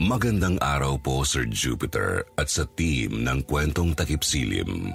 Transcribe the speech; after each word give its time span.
Magandang 0.00 0.56
araw 0.56 0.96
po 0.96 1.20
Sir 1.20 1.44
Jupiter 1.52 2.24
at 2.40 2.48
sa 2.48 2.64
team 2.64 3.28
ng 3.28 3.44
kwentong 3.44 3.92
takip 3.92 4.24
silim. 4.24 4.88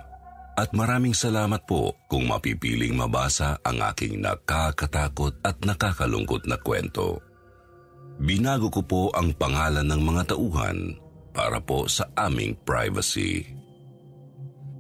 At 0.58 0.74
maraming 0.74 1.14
salamat 1.14 1.70
po 1.70 1.94
kung 2.10 2.26
mapipiling 2.26 2.98
mabasa 2.98 3.62
ang 3.62 3.78
aking 3.94 4.26
nakakatakot 4.26 5.38
at 5.46 5.62
nakakalungkot 5.62 6.50
na 6.50 6.58
kwento. 6.58 7.22
Binago 8.18 8.74
ko 8.74 8.82
po 8.82 9.04
ang 9.14 9.38
pangalan 9.38 9.86
ng 9.86 10.02
mga 10.02 10.34
tauhan 10.34 10.98
para 11.30 11.62
po 11.62 11.86
sa 11.86 12.10
aming 12.18 12.58
privacy. 12.66 13.46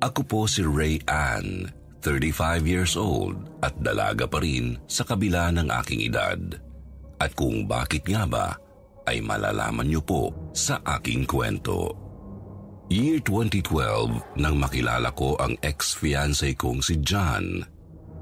Ako 0.02 0.26
po 0.26 0.50
si 0.50 0.66
Ray 0.66 0.98
Ann, 1.06 1.70
35 2.02 2.66
years 2.66 2.98
old 2.98 3.38
at 3.62 3.78
dalaga 3.78 4.26
pa 4.26 4.42
rin 4.42 4.82
sa 4.90 5.06
kabila 5.06 5.54
ng 5.54 5.70
aking 5.70 6.10
edad. 6.10 6.42
At 7.22 7.38
kung 7.38 7.70
bakit 7.70 8.06
nga 8.10 8.26
ba, 8.26 8.58
ay 9.08 9.24
malalaman 9.24 9.88
niyo 9.88 10.04
po 10.04 10.30
sa 10.52 10.84
aking 10.84 11.23
kwento. 11.23 11.95
Year 12.88 13.20
2012 13.20 14.40
nang 14.40 14.56
makilala 14.56 15.12
ko 15.12 15.36
ang 15.40 15.59
ex-fiancé 15.59 16.56
kong 16.56 16.80
si 16.80 17.00
John. 17.04 17.59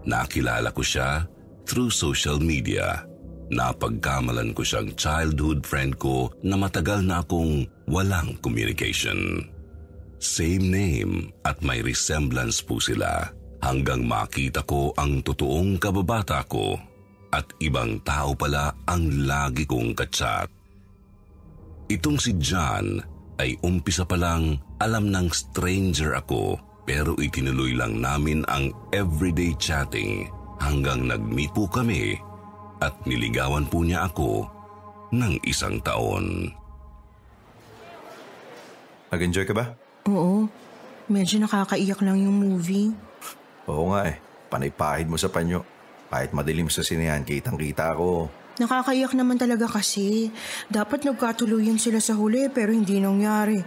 Nakilala 0.06 0.74
ko 0.74 0.82
siya 0.82 1.26
through 1.70 1.94
social 1.94 2.42
media. 2.42 3.06
Napagkamalan 3.54 4.58
ko 4.58 4.66
siyang 4.66 4.90
childhood 4.98 5.62
friend 5.62 5.94
ko 6.02 6.34
na 6.42 6.58
matagal 6.58 7.06
na 7.06 7.22
akong 7.22 7.70
walang 7.86 8.34
communication. 8.42 9.46
Same 10.18 10.74
name 10.74 11.14
at 11.46 11.62
may 11.62 11.86
resemblance 11.86 12.58
po 12.66 12.82
sila 12.82 13.30
hanggang 13.62 14.02
makita 14.06 14.66
ko 14.66 14.90
ang 14.98 15.22
totoong 15.22 15.78
kababata 15.78 16.42
ko 16.50 16.74
at 17.30 17.46
ibang 17.62 18.02
tao 18.02 18.34
pala 18.34 18.74
ang 18.90 19.30
lagi 19.30 19.68
kong 19.70 19.94
kachat. 19.94 20.55
Itong 21.86 22.18
si 22.18 22.34
John 22.42 22.98
ay 23.38 23.62
umpisa 23.62 24.10
pa 24.10 24.18
lang 24.18 24.58
alam 24.82 25.14
ng 25.14 25.30
stranger 25.30 26.18
ako 26.18 26.58
pero 26.82 27.14
itinuloy 27.22 27.78
lang 27.78 28.02
namin 28.02 28.42
ang 28.50 28.74
everyday 28.90 29.54
chatting 29.62 30.26
hanggang 30.58 31.06
nag-meet 31.06 31.54
po 31.54 31.70
kami 31.70 32.18
at 32.82 32.94
niligawan 33.06 33.70
po 33.70 33.86
niya 33.86 34.10
ako 34.10 34.50
ng 35.14 35.38
isang 35.46 35.78
taon. 35.86 36.50
Nag-enjoy 39.14 39.46
ka 39.46 39.54
ba? 39.54 39.78
Oo. 40.10 40.50
Medyo 41.06 41.46
nakakaiyak 41.46 42.02
lang 42.02 42.18
yung 42.18 42.34
movie. 42.50 42.90
Oo 43.70 43.94
nga 43.94 44.10
eh. 44.10 44.18
Panay-pahid 44.50 45.06
mo 45.06 45.22
sa 45.22 45.30
panyo. 45.30 45.62
Kahit 46.10 46.34
madilim 46.34 46.66
sa 46.66 46.82
sinehan, 46.82 47.22
kitang-kita 47.22 47.94
ako. 47.94 48.30
Nakakaiyak 48.56 49.12
naman 49.20 49.36
talaga 49.36 49.68
kasi. 49.68 50.32
Dapat 50.72 51.04
nagkatuluyan 51.04 51.76
sila 51.76 52.00
sa 52.00 52.16
huli 52.16 52.48
pero 52.48 52.72
hindi 52.72 53.04
nangyari. 53.04 53.60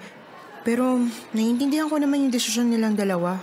Pero 0.64 0.96
naiintindihan 1.36 1.92
ko 1.92 2.00
naman 2.00 2.28
yung 2.28 2.32
desisyon 2.32 2.72
nilang 2.72 2.96
dalawa. 2.96 3.36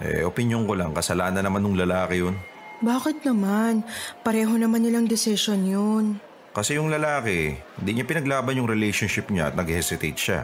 Eh, 0.00 0.24
opinion 0.24 0.64
ko 0.64 0.74
lang, 0.74 0.90
kasalanan 0.96 1.44
naman 1.44 1.62
ng 1.62 1.78
lalaki 1.86 2.24
yun. 2.24 2.34
Bakit 2.80 3.28
naman? 3.28 3.84
Pareho 4.24 4.56
naman 4.56 4.80
nilang 4.80 5.04
decision 5.04 5.60
yun. 5.68 6.16
Kasi 6.50 6.80
yung 6.80 6.90
lalaki, 6.90 7.54
hindi 7.78 7.90
niya 7.94 8.08
pinaglaban 8.08 8.58
yung 8.58 8.66
relationship 8.66 9.28
niya 9.30 9.52
at 9.52 9.54
nag-hesitate 9.54 10.18
siya. 10.18 10.40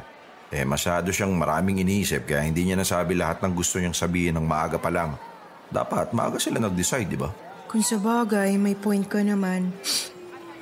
Eh, 0.55 0.63
masyado 0.63 1.11
siyang 1.11 1.35
maraming 1.35 1.83
iniisip 1.83 2.31
kaya 2.31 2.47
hindi 2.47 2.63
niya 2.63 2.79
nasabi 2.79 3.19
lahat 3.19 3.43
ng 3.43 3.51
gusto 3.51 3.83
niyang 3.83 3.97
sabihin 3.97 4.39
ng 4.39 4.47
maaga 4.47 4.79
pa 4.79 4.95
lang. 4.95 5.19
Dapat 5.67 6.15
maaga 6.15 6.39
sila 6.39 6.63
nag-decide, 6.63 7.11
di 7.11 7.19
ba? 7.19 7.35
Kung 7.67 7.83
sa 7.83 7.99
bagay, 7.99 8.55
may 8.55 8.79
point 8.79 9.03
ka 9.03 9.19
naman. 9.27 9.75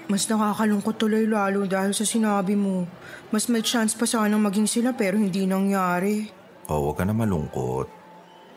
Mas 0.04 0.28
nakakalungkot 0.28 1.00
tuloy 1.00 1.24
lalo 1.24 1.64
dahil 1.64 1.96
sa 1.96 2.04
sinabi 2.04 2.52
mo. 2.54 2.84
Mas 3.32 3.48
may 3.48 3.64
chance 3.64 3.96
pa 3.96 4.04
sanang 4.04 4.42
maging 4.44 4.68
sila 4.68 4.92
pero 4.92 5.16
hindi 5.16 5.48
nangyari. 5.48 6.28
Oh, 6.68 6.88
huwag 6.88 7.00
ka 7.00 7.04
na 7.08 7.16
malungkot. 7.16 7.88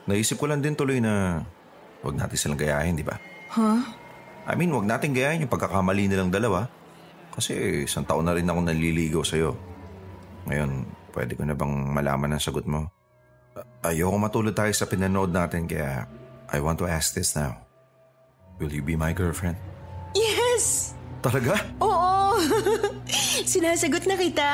Naisip 0.07 0.39
ko 0.39 0.47
lang 0.47 0.59
din 0.59 0.75
tuloy 0.75 0.99
na 0.99 1.43
huwag 2.03 2.15
natin 2.15 2.35
silang 2.35 2.59
gayahin, 2.59 2.99
di 2.99 3.03
ba? 3.03 3.15
Ha? 3.55 3.71
I 4.47 4.53
mean, 4.55 4.71
huwag 4.71 4.87
natin 4.87 5.11
gayahin 5.15 5.43
yung 5.43 5.51
pagkakamali 5.51 6.07
nilang 6.07 6.31
dalawa. 6.31 6.67
Kasi 7.31 7.83
isang 7.87 8.07
taon 8.07 8.27
na 8.27 8.35
rin 8.35 8.47
ako 8.47 8.59
naliligaw 8.63 9.23
sa'yo. 9.23 9.55
Ngayon, 10.47 10.87
pwede 11.11 11.35
ko 11.35 11.43
na 11.43 11.55
bang 11.55 11.73
malaman 11.91 12.35
ang 12.35 12.43
sagot 12.43 12.63
mo? 12.63 12.87
Ayoko 13.83 14.15
matulad 14.19 14.55
tayo 14.55 14.71
sa 14.71 14.87
pinanood 14.87 15.31
natin 15.31 15.67
kaya 15.67 16.07
I 16.47 16.63
want 16.63 16.79
to 16.79 16.87
ask 16.87 17.11
this 17.11 17.35
now. 17.35 17.59
Will 18.57 18.71
you 18.71 18.81
be 18.81 18.95
my 18.95 19.11
girlfriend? 19.11 19.59
Yes! 20.15 20.95
Talaga? 21.21 21.57
Oo! 21.81 22.37
Sinasagot 23.53 24.05
na 24.05 24.15
kita. 24.17 24.49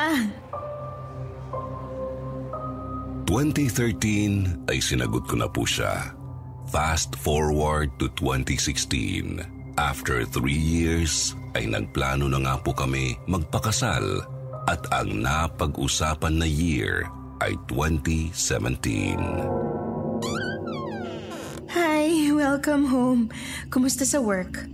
2013 3.28 4.68
ay 4.68 4.78
sinagot 4.78 5.24
ko 5.26 5.34
na 5.40 5.48
po 5.48 5.64
siya. 5.64 6.12
Fast 6.68 7.16
forward 7.18 7.90
to 7.98 8.08
2016. 8.20 9.42
After 9.74 10.22
three 10.22 10.58
years 10.58 11.34
ay 11.58 11.66
nagplano 11.66 12.30
na 12.30 12.38
nga 12.44 12.54
po 12.62 12.70
kami 12.70 13.18
magpakasal 13.26 14.22
at 14.70 14.80
ang 14.94 15.20
napag-usapan 15.20 16.40
na 16.40 16.48
year 16.48 17.08
ay 17.42 17.58
2017. 17.68 19.18
Hi, 21.74 22.30
welcome 22.30 22.86
home. 22.86 23.34
Kumusta 23.68 24.06
sa 24.06 24.22
work? 24.22 24.73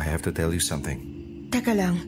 I 0.00 0.04
have 0.08 0.24
to 0.24 0.32
tell 0.32 0.48
you 0.48 0.64
something. 0.64 1.04
Teka 1.52 1.76
lang. 1.76 2.00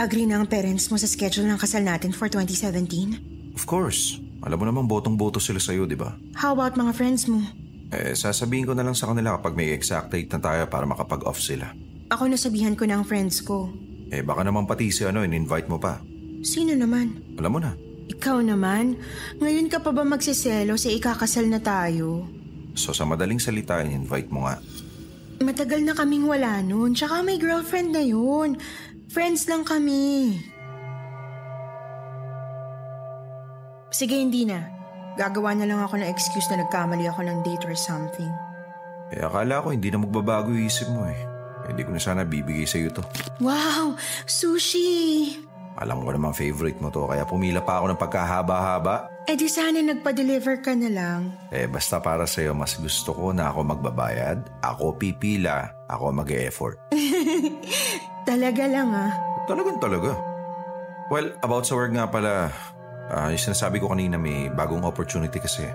Agree 0.00 0.24
na 0.24 0.40
ang 0.40 0.48
parents 0.48 0.88
mo 0.88 0.96
sa 0.96 1.04
schedule 1.04 1.44
ng 1.44 1.60
kasal 1.60 1.84
natin 1.84 2.16
for 2.16 2.32
2017? 2.32 3.52
Of 3.52 3.68
course. 3.68 4.16
Alam 4.40 4.56
mo 4.56 4.64
namang 4.64 4.88
botong-boto 4.88 5.36
sila 5.36 5.60
sa'yo, 5.60 5.84
di 5.84 6.00
ba? 6.00 6.16
How 6.32 6.56
about 6.56 6.80
mga 6.80 6.96
friends 6.96 7.28
mo? 7.28 7.44
Eh, 7.92 8.16
sasabihin 8.16 8.64
ko 8.64 8.72
na 8.72 8.84
lang 8.84 8.96
sa 8.96 9.12
kanila 9.12 9.36
kapag 9.36 9.52
may 9.52 9.76
exact 9.76 10.08
date 10.08 10.32
na 10.32 10.40
tayo 10.40 10.64
para 10.72 10.88
makapag-off 10.88 11.36
sila. 11.36 11.76
Ako 12.08 12.24
nasabihan 12.24 12.72
ko 12.72 12.88
na 12.88 13.00
ang 13.00 13.04
friends 13.04 13.44
ko. 13.44 13.68
Eh, 14.08 14.24
baka 14.24 14.40
naman 14.40 14.64
pati 14.64 14.88
si 14.88 15.04
ano, 15.04 15.20
in-invite 15.20 15.68
mo 15.68 15.76
pa. 15.76 16.00
Sino 16.40 16.72
naman? 16.72 17.36
Alam 17.36 17.52
mo 17.52 17.60
na. 17.60 17.76
Ikaw 18.06 18.38
naman? 18.40 18.96
Ngayon 19.42 19.66
ka 19.66 19.82
pa 19.82 19.90
ba 19.90 20.06
magsiselo 20.06 20.78
sa 20.78 20.88
ikakasal 20.88 21.50
na 21.50 21.58
tayo? 21.58 22.24
So 22.78 22.94
sa 22.94 23.02
madaling 23.08 23.42
salita, 23.42 23.82
in-invite 23.82 24.30
mo 24.30 24.46
nga. 24.46 24.62
Matagal 25.36 25.84
na 25.84 25.92
kaming 25.92 26.24
wala 26.24 26.64
nun. 26.64 26.96
Tsaka 26.96 27.20
may 27.20 27.36
girlfriend 27.36 27.92
na 27.92 28.00
yun. 28.00 28.56
Friends 29.12 29.44
lang 29.46 29.62
kami. 29.62 30.36
Sige, 33.92 34.16
hindi 34.16 34.44
na. 34.44 34.60
Gagawa 35.16 35.56
na 35.56 35.64
lang 35.64 35.80
ako 35.80 35.96
ng 35.96 36.08
excuse 36.12 36.48
na 36.52 36.60
nagkamali 36.64 37.08
ako 37.08 37.24
ng 37.24 37.38
date 37.40 37.64
or 37.64 37.72
something. 37.72 38.28
Eh, 39.08 39.22
akala 39.24 39.64
ko 39.64 39.72
hindi 39.72 39.88
na 39.88 40.02
magbabago 40.02 40.52
yung 40.52 40.68
isip 40.68 40.92
mo 40.92 41.08
eh. 41.08 41.16
Eh, 41.64 41.72
Hindi 41.72 41.82
ko 41.88 41.90
na 41.96 42.02
sana 42.02 42.22
bibigay 42.26 42.68
sa'yo 42.68 42.92
to. 42.92 43.02
Wow! 43.40 43.96
Sushi! 44.28 45.32
Alam 45.76 46.04
ko 46.04 46.12
namang 46.12 46.36
favorite 46.36 46.80
mo 46.80 46.88
to, 46.88 47.04
kaya 47.08 47.24
pumila 47.24 47.60
pa 47.60 47.80
ako 47.80 47.92
ng 47.92 48.00
pagkahaba-haba. 48.00 49.15
Eh 49.26 49.34
di 49.34 49.50
sana 49.50 49.82
nagpa-deliver 49.82 50.62
ka 50.62 50.70
na 50.78 50.86
lang. 50.86 51.34
Eh, 51.50 51.66
basta 51.66 51.98
para 51.98 52.30
sa'yo, 52.30 52.54
mas 52.54 52.78
gusto 52.78 53.10
ko 53.10 53.34
na 53.34 53.50
ako 53.50 53.74
magbabayad, 53.74 54.62
ako 54.62 54.94
pipila, 54.94 55.66
ako 55.90 56.14
mag-e-effort. 56.14 56.78
Talaga 58.30 58.70
lang 58.70 58.94
ah. 58.94 59.10
Talagang 59.50 59.82
talaga. 59.82 60.14
Well, 61.10 61.34
about 61.42 61.66
sa 61.66 61.74
work 61.74 61.94
nga 61.94 62.06
pala, 62.06 62.54
ah, 63.10 63.26
yung 63.30 63.38
sinasabi 63.38 63.82
ko 63.82 63.90
kanina 63.90 64.14
may 64.14 64.46
bagong 64.46 64.86
opportunity 64.86 65.42
kasi. 65.42 65.66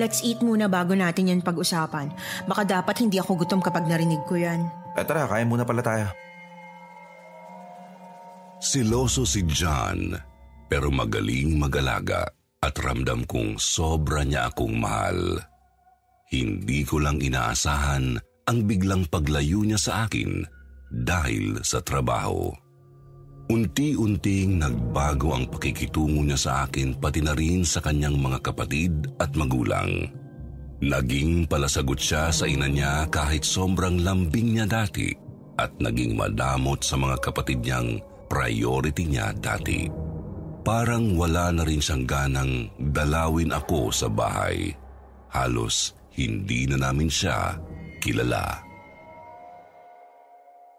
Let's 0.00 0.24
eat 0.24 0.40
muna 0.40 0.68
bago 0.68 0.96
natin 0.96 1.28
yan 1.28 1.44
pag-usapan. 1.44 2.08
Baka 2.48 2.64
dapat 2.64 3.04
hindi 3.04 3.20
ako 3.20 3.44
gutom 3.44 3.60
kapag 3.60 3.84
narinig 3.84 4.24
ko 4.24 4.40
yan. 4.40 4.64
Eh 4.96 5.04
tara, 5.04 5.28
kaya 5.28 5.44
muna 5.44 5.68
pala 5.68 5.84
tayo. 5.84 6.08
Siloso 8.64 9.28
si 9.28 9.44
John 9.44 10.16
pero 10.72 10.88
magaling 10.88 11.60
mag-alaga 11.60 12.43
at 12.64 12.80
ramdam 12.80 13.28
kong 13.28 13.60
sobra 13.60 14.24
niya 14.24 14.48
akong 14.48 14.80
mahal. 14.80 15.36
Hindi 16.32 16.80
ko 16.88 17.04
lang 17.04 17.20
inaasahan 17.20 18.16
ang 18.48 18.58
biglang 18.64 19.04
paglayo 19.12 19.60
niya 19.60 19.76
sa 19.76 19.92
akin 20.08 20.40
dahil 20.88 21.60
sa 21.60 21.84
trabaho. 21.84 22.48
Unti-unting 23.52 24.56
nagbago 24.56 25.36
ang 25.36 25.44
pakikitungo 25.52 26.24
niya 26.24 26.40
sa 26.40 26.52
akin 26.64 26.96
pati 26.96 27.20
na 27.20 27.36
rin 27.36 27.60
sa 27.60 27.84
kanyang 27.84 28.16
mga 28.16 28.40
kapatid 28.40 29.12
at 29.20 29.36
magulang. 29.36 30.08
Naging 30.80 31.44
palasagot 31.44 32.00
siya 32.00 32.32
sa 32.32 32.48
ina 32.48 32.64
niya 32.64 33.04
kahit 33.12 33.44
sobrang 33.44 34.00
lambing 34.00 34.56
niya 34.56 34.64
dati 34.64 35.12
at 35.60 35.76
naging 35.76 36.16
madamot 36.16 36.80
sa 36.80 36.96
mga 36.96 37.20
kapatid 37.20 37.60
niyang 37.60 38.00
priority 38.32 39.04
niya 39.12 39.36
dati. 39.36 40.03
Parang 40.64 41.12
wala 41.20 41.52
na 41.52 41.60
rin 41.60 41.76
siyang 41.76 42.08
ganang 42.08 42.72
dalawin 42.80 43.52
ako 43.52 43.92
sa 43.92 44.08
bahay. 44.08 44.72
Halos 45.28 45.92
hindi 46.16 46.64
na 46.64 46.88
namin 46.88 47.12
siya 47.12 47.60
kilala. 48.00 48.64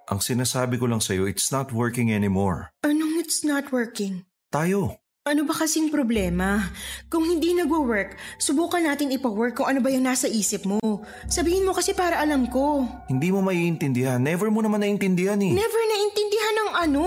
Ang 0.09 0.25
sinasabi 0.25 0.81
ko 0.81 0.89
lang 0.89 1.05
sa'yo, 1.05 1.29
it's 1.29 1.53
not 1.53 1.69
working 1.69 2.09
anymore. 2.09 2.73
Anong 2.81 3.21
it's 3.21 3.45
not 3.45 3.69
working? 3.69 4.25
Tayo. 4.49 4.97
Ano 5.25 5.45
ba 5.45 5.53
kasing 5.57 5.93
problema? 5.93 6.69
Kung 7.09 7.25
hindi 7.25 7.53
nagwo-work, 7.53 8.41
subukan 8.41 8.85
natin 8.85 9.13
ipa-work 9.13 9.57
kung 9.57 9.69
ano 9.69 9.81
ba 9.81 9.89
yung 9.89 10.05
nasa 10.05 10.25
isip 10.25 10.65
mo. 10.69 10.81
Sabihin 11.29 11.65
mo 11.65 11.73
kasi 11.73 11.97
para 11.97 12.21
alam 12.21 12.49
ko. 12.49 12.85
Hindi 13.09 13.33
mo 13.33 13.41
maiintindihan. 13.41 14.21
Never 14.21 14.49
mo 14.49 14.61
naman 14.61 14.81
naiintindihan 14.81 15.41
eh. 15.41 15.53
Never 15.53 15.81
naintindihan 15.93 16.55
ng 16.57 16.71
ano. 16.89 17.05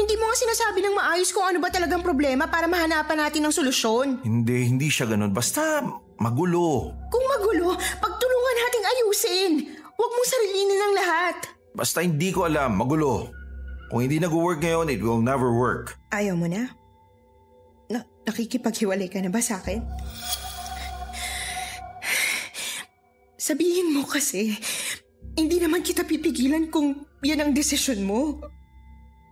Hindi 0.00 0.16
mo 0.16 0.32
nga 0.32 0.36
sinasabi 0.40 0.80
ng 0.80 0.96
maayos 0.96 1.28
kung 1.28 1.44
ano 1.44 1.60
ba 1.60 1.68
talagang 1.68 2.00
problema 2.00 2.48
para 2.48 2.64
mahanapan 2.64 3.28
natin 3.28 3.44
ng 3.44 3.52
solusyon. 3.52 4.24
Hindi, 4.24 4.64
hindi 4.64 4.88
siya 4.88 5.04
ganun. 5.04 5.28
Basta 5.28 5.84
magulo. 6.16 6.96
Kung 7.12 7.24
magulo, 7.28 7.76
pagtulungan 7.76 8.56
nating 8.64 8.86
ayusin. 8.88 9.52
Huwag 9.92 10.10
mong 10.16 10.28
sarilinin 10.32 10.80
ng 10.80 10.94
lahat. 10.96 11.36
Basta 11.76 12.00
hindi 12.00 12.32
ko 12.32 12.48
alam, 12.48 12.80
magulo. 12.80 13.28
Kung 13.92 14.00
hindi 14.00 14.16
nag-work 14.16 14.64
ngayon, 14.64 14.88
it 14.88 15.04
will 15.04 15.20
never 15.20 15.52
work. 15.52 16.00
Ayaw 16.16 16.32
mo 16.32 16.48
na? 16.48 16.72
na 17.90 18.06
nakikipaghiwalay 18.24 19.12
ka 19.12 19.20
na 19.20 19.28
ba 19.28 19.42
sa 19.44 19.60
akin? 19.60 19.84
Sabihin 23.36 23.92
mo 23.92 24.06
kasi, 24.06 24.56
hindi 25.34 25.58
naman 25.58 25.82
kita 25.82 26.06
pipigilan 26.06 26.70
kung 26.72 27.04
yan 27.20 27.44
ang 27.44 27.52
desisyon 27.52 28.06
mo. 28.06 28.38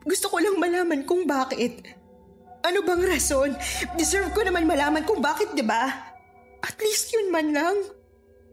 Gusto 0.08 0.32
ko 0.32 0.40
lang 0.40 0.56
malaman 0.56 1.04
kung 1.04 1.28
bakit. 1.28 1.84
Ano 2.64 2.80
bang 2.80 3.04
rason? 3.04 3.52
Deserve 4.00 4.32
ko 4.32 4.40
naman 4.40 4.64
malaman 4.64 5.04
kung 5.04 5.20
bakit, 5.20 5.52
di 5.52 5.60
ba? 5.60 5.92
At 6.64 6.80
least 6.80 7.12
yun 7.12 7.28
man 7.28 7.52
lang. 7.52 7.76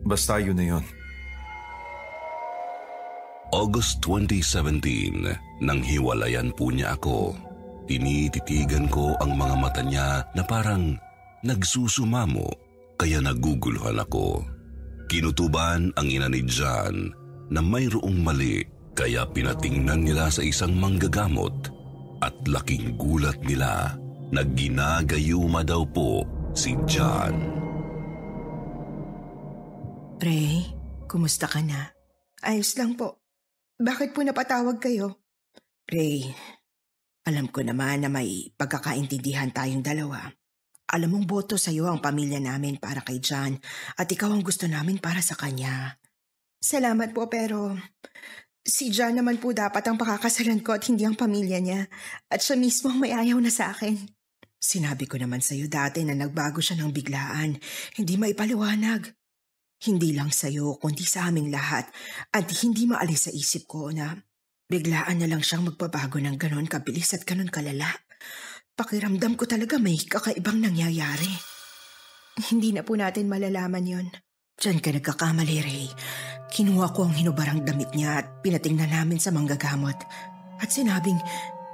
Basta 0.04 0.38
yun 0.38 0.60
na 0.60 0.76
yun. 0.76 0.86
August 3.56 4.04
2017, 4.04 5.64
nang 5.64 5.80
hiwalayan 5.80 6.52
po 6.52 6.76
niya 6.76 7.00
ako, 7.00 7.32
tinititigan 7.88 8.92
ko 8.92 9.16
ang 9.24 9.40
mga 9.40 9.56
mata 9.56 9.80
niya 9.80 10.28
na 10.36 10.44
parang 10.44 11.00
nagsusumamo 11.48 12.52
kaya 13.00 13.24
naguguluhan 13.24 14.04
ako. 14.04 14.44
Kinutuban 15.08 15.96
ang 15.96 16.08
ina 16.12 16.28
ni 16.28 16.44
John 16.44 17.16
na 17.48 17.64
mayroong 17.64 18.20
mali 18.20 18.75
kaya 18.96 19.28
pinatingnan 19.28 20.08
nila 20.08 20.32
sa 20.32 20.40
isang 20.40 20.72
manggagamot 20.80 21.52
at 22.24 22.32
laking 22.48 22.96
gulat 22.96 23.36
nila 23.44 24.00
na 24.32 24.42
ginagayuma 24.42 25.68
daw 25.68 25.84
po 25.84 26.24
si 26.56 26.80
John. 26.88 27.36
Ray, 30.16 30.64
kumusta 31.12 31.46
ka 31.46 31.60
na? 31.60 31.92
Ayos 32.40 32.72
lang 32.80 32.96
po. 32.96 33.20
Bakit 33.76 34.16
po 34.16 34.24
napatawag 34.24 34.80
kayo? 34.80 35.20
Ray, 35.92 36.32
alam 37.28 37.52
ko 37.52 37.62
naman 37.68 38.08
na 38.08 38.10
may 38.10 38.48
pagkakaintindihan 38.56 39.52
tayong 39.52 39.84
dalawa. 39.84 40.32
Alam 40.96 41.20
mong 41.20 41.28
boto 41.28 41.56
sa'yo 41.60 41.92
ang 41.92 42.00
pamilya 42.00 42.40
namin 42.40 42.80
para 42.80 43.04
kay 43.04 43.20
John 43.20 43.60
at 44.00 44.08
ikaw 44.08 44.32
ang 44.32 44.46
gusto 44.46 44.72
namin 44.72 45.04
para 45.04 45.20
sa 45.20 45.36
kanya. 45.36 46.00
Salamat 46.64 47.12
po 47.12 47.28
pero 47.28 47.76
si 48.66 48.90
John 48.90 49.14
naman 49.14 49.38
po 49.38 49.54
dapat 49.54 49.86
ang 49.86 49.96
pakakasalan 49.96 50.66
ko 50.66 50.74
at 50.74 50.90
hindi 50.90 51.06
ang 51.06 51.14
pamilya 51.14 51.62
niya 51.62 51.86
at 52.34 52.42
siya 52.42 52.58
mismo 52.58 52.90
ang 52.90 52.98
may 52.98 53.14
ayaw 53.14 53.38
na 53.38 53.54
sa 53.54 53.70
akin. 53.72 54.10
Sinabi 54.58 55.06
ko 55.06 55.22
naman 55.22 55.46
sa'yo 55.46 55.70
dati 55.70 56.02
na 56.02 56.18
nagbago 56.18 56.58
siya 56.58 56.82
ng 56.82 56.90
biglaan, 56.90 57.62
hindi 58.02 58.18
maipaliwanag. 58.18 59.14
Hindi 59.86 60.18
lang 60.18 60.34
sa'yo, 60.34 60.82
kundi 60.82 61.06
sa 61.06 61.30
aming 61.30 61.54
lahat 61.54 61.86
at 62.34 62.50
hindi 62.66 62.90
maalis 62.90 63.30
sa 63.30 63.32
isip 63.32 63.70
ko 63.70 63.94
na 63.94 64.18
biglaan 64.66 65.22
na 65.22 65.30
lang 65.30 65.46
siyang 65.46 65.70
magpabago 65.70 66.18
ng 66.18 66.42
ganon 66.42 66.66
kabilis 66.66 67.14
at 67.14 67.22
ganon 67.22 67.54
kalala. 67.54 67.94
Pakiramdam 68.74 69.38
ko 69.38 69.46
talaga 69.46 69.78
may 69.78 70.02
kakaibang 70.02 70.58
nangyayari. 70.58 71.30
Hindi 72.50 72.74
na 72.74 72.82
po 72.82 72.98
natin 72.98 73.30
malalaman 73.30 73.86
yon. 73.86 74.08
Diyan 74.56 74.80
ka 74.82 74.90
nagkakamali, 74.90 75.58
Ray. 75.62 75.88
Kinuha 76.52 76.94
ko 76.94 77.10
ang 77.10 77.14
hinubarang 77.16 77.66
damit 77.66 77.92
niya 77.96 78.22
at 78.24 78.42
pinatingnan 78.46 78.92
namin 78.92 79.20
sa 79.22 79.34
manggagamot. 79.34 79.98
At 80.62 80.72
sinabing, 80.72 81.20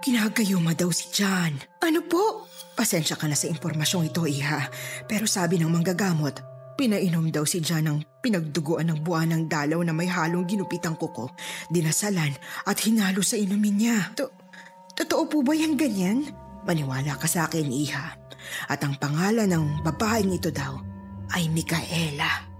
kinagayuma 0.02 0.74
daw 0.74 0.90
si 0.90 1.12
John. 1.14 1.60
Ano 1.84 2.02
po? 2.06 2.50
Pasensya 2.74 3.20
ka 3.20 3.30
na 3.30 3.38
sa 3.38 3.52
impormasyong 3.52 4.10
ito, 4.10 4.26
Iha. 4.26 4.72
Pero 5.06 5.30
sabi 5.30 5.62
ng 5.62 5.70
manggagamot, 5.70 6.52
Pinainom 6.82 7.30
daw 7.30 7.46
si 7.46 7.62
John 7.62 7.86
ng 7.86 8.26
pinagduguan 8.26 8.90
ng 8.90 9.06
buwan 9.06 9.30
ng 9.30 9.44
dalaw 9.46 9.86
na 9.86 9.94
may 9.94 10.10
halong 10.10 10.50
ginupitang 10.50 10.98
kuko, 10.98 11.30
dinasalan 11.70 12.34
at 12.66 12.78
hinalo 12.82 13.22
sa 13.22 13.38
inumin 13.38 13.78
niya. 13.78 13.98
To, 14.18 14.34
totoo 14.98 15.30
po 15.30 15.38
ba 15.46 15.54
yung 15.54 15.78
ganyan? 15.78 16.34
Maniwala 16.66 17.22
ka 17.22 17.30
sa 17.30 17.46
akin, 17.46 17.70
Iha. 17.70 18.18
At 18.66 18.82
ang 18.82 18.98
pangalan 18.98 19.54
ng 19.54 19.86
babaeng 19.86 20.34
ito 20.34 20.50
daw 20.50 20.82
ay 21.38 21.54
Mikaela. 21.54 22.51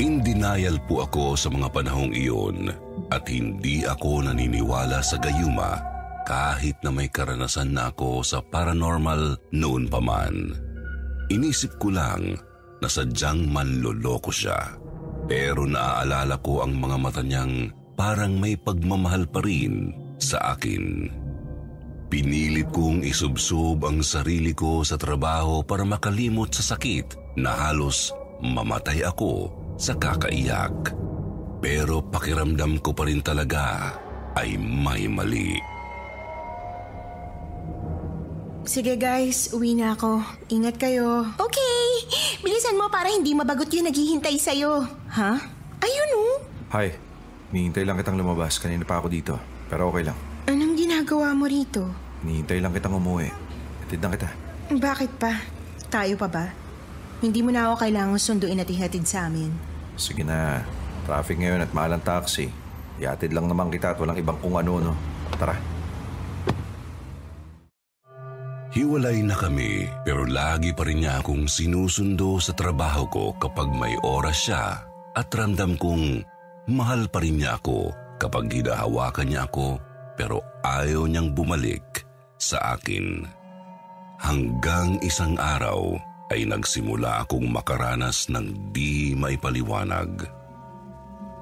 In 0.00 0.24
denial 0.24 0.80
po 0.88 1.04
ako 1.04 1.36
sa 1.36 1.52
mga 1.52 1.68
panahong 1.76 2.16
iyon 2.16 2.72
at 3.12 3.28
hindi 3.28 3.84
ako 3.84 4.24
naniniwala 4.24 5.04
sa 5.04 5.20
gayuma 5.20 5.76
kahit 6.24 6.80
na 6.80 6.88
may 6.88 7.12
karanasan 7.12 7.76
na 7.76 7.92
ako 7.92 8.24
sa 8.24 8.40
paranormal 8.40 9.36
noon 9.52 9.92
pa 9.92 10.00
man. 10.00 10.56
Inisip 11.28 11.76
ko 11.76 11.92
lang 11.92 12.32
na 12.80 12.88
sadyang 12.88 13.44
manloloko 13.52 14.32
siya. 14.32 14.56
Pero 15.28 15.68
naaalala 15.68 16.40
ko 16.40 16.64
ang 16.64 16.80
mga 16.80 16.96
mata 16.96 17.20
niyang 17.20 17.68
parang 17.92 18.40
may 18.40 18.56
pagmamahal 18.56 19.28
pa 19.28 19.44
rin 19.44 19.92
sa 20.16 20.56
akin. 20.56 21.12
Pinilit 22.08 22.72
kong 22.72 23.04
isubsob 23.04 23.84
ang 23.84 24.00
sarili 24.00 24.56
ko 24.56 24.80
sa 24.80 24.96
trabaho 24.96 25.60
para 25.60 25.84
makalimot 25.84 26.56
sa 26.56 26.72
sakit 26.72 27.36
na 27.36 27.52
halos 27.68 28.16
mamatay 28.40 29.04
ako 29.04 29.59
sa 29.80 29.96
kakaiyak. 29.96 30.92
Pero 31.64 32.04
pakiramdam 32.04 32.84
ko 32.84 32.92
pa 32.92 33.08
rin 33.08 33.24
talaga 33.24 33.96
ay 34.36 34.60
may 34.60 35.08
mali. 35.08 35.56
Sige 38.68 39.00
guys, 39.00 39.56
uwi 39.56 39.72
na 39.72 39.96
ako. 39.96 40.20
Ingat 40.52 40.76
kayo. 40.76 41.24
Okay, 41.40 41.80
bilisan 42.44 42.76
mo 42.76 42.92
para 42.92 43.08
hindi 43.08 43.32
mabagot 43.32 43.72
yung 43.72 43.88
naghihintay 43.88 44.36
sa'yo. 44.36 44.84
Ha? 45.16 45.32
Ayun 45.80 46.10
oh. 46.12 46.36
Hi, 46.76 46.92
nihintay 47.56 47.88
lang 47.88 47.96
kitang 47.96 48.20
lumabas. 48.20 48.60
Kanina 48.60 48.84
pa 48.84 49.00
ako 49.00 49.08
dito. 49.08 49.34
Pero 49.72 49.88
okay 49.88 50.04
lang. 50.04 50.18
Anong 50.44 50.76
ginagawa 50.76 51.32
mo 51.32 51.48
rito? 51.48 51.88
Nihintay 52.20 52.60
lang 52.60 52.76
kitang 52.76 53.00
umuwi. 53.00 53.32
Hatid 53.80 54.00
lang 54.04 54.12
kita. 54.12 54.28
Bakit 54.70 55.10
pa? 55.16 55.40
Tayo 55.88 56.14
pa 56.20 56.28
ba? 56.28 56.46
Hindi 57.20 57.40
mo 57.44 57.50
na 57.52 57.68
ako 57.68 57.84
kailangan 57.84 58.16
sunduin 58.16 58.60
at 58.60 58.70
ihatid 58.70 59.04
sa 59.04 59.28
amin. 59.28 59.69
Sige 60.00 60.24
na. 60.24 60.64
Traffic 61.04 61.36
ngayon 61.36 61.60
at 61.60 61.72
mahal 61.76 62.00
ang 62.00 62.04
taxi. 62.04 62.48
Ihatid 62.96 63.36
lang 63.36 63.52
naman 63.52 63.68
kita 63.68 63.92
at 63.92 64.00
walang 64.00 64.16
ibang 64.16 64.40
kung 64.40 64.56
ano, 64.56 64.80
no? 64.80 64.92
Tara. 65.36 65.52
Hiwalay 68.70 69.20
na 69.26 69.34
kami 69.34 69.84
pero 70.06 70.24
lagi 70.24 70.70
pa 70.70 70.86
rin 70.86 71.02
niya 71.02 71.20
akong 71.20 71.50
sinusundo 71.50 72.38
sa 72.38 72.54
trabaho 72.54 73.02
ko 73.10 73.24
kapag 73.36 73.66
may 73.74 73.98
oras 74.06 74.46
siya 74.46 74.86
at 75.10 75.26
ramdam 75.34 75.74
kong 75.74 76.22
mahal 76.70 77.10
pa 77.10 77.18
rin 77.18 77.42
niya 77.42 77.58
ako 77.58 77.90
kapag 78.22 78.46
hinahawakan 78.46 79.26
niya 79.26 79.42
ako 79.50 79.74
pero 80.14 80.38
ayaw 80.62 81.10
niyang 81.10 81.34
bumalik 81.34 82.06
sa 82.38 82.78
akin. 82.78 83.26
Hanggang 84.22 85.02
isang 85.02 85.34
araw 85.34 85.98
ay 86.30 86.46
nagsimula 86.46 87.26
akong 87.26 87.50
makaranas 87.50 88.30
ng 88.30 88.70
di 88.70 89.12
maipaliwanag. 89.18 90.24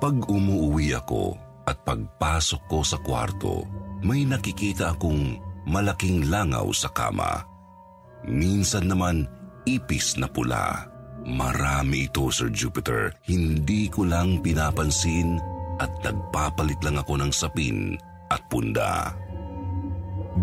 Pag 0.01 0.17
umuwi 0.27 0.97
ako 0.97 1.37
at 1.69 1.85
pagpasok 1.85 2.63
ko 2.67 2.81
sa 2.81 2.97
kwarto, 3.05 3.69
may 4.01 4.25
nakikita 4.25 4.97
akong 4.97 5.37
malaking 5.69 6.33
langaw 6.33 6.73
sa 6.73 6.89
kama. 6.89 7.45
Minsan 8.25 8.89
naman 8.89 9.29
ipis 9.69 10.17
na 10.17 10.27
pula. 10.27 10.89
Marami 11.29 12.09
ito, 12.09 12.33
Sir 12.33 12.49
Jupiter. 12.49 13.13
Hindi 13.29 13.93
ko 13.93 14.09
lang 14.09 14.41
pinapansin 14.41 15.37
at 15.77 15.93
nagpapalit 16.01 16.81
lang 16.81 16.97
ako 16.97 17.21
ng 17.21 17.33
sapin 17.35 18.01
at 18.33 18.41
punda. 18.49 19.13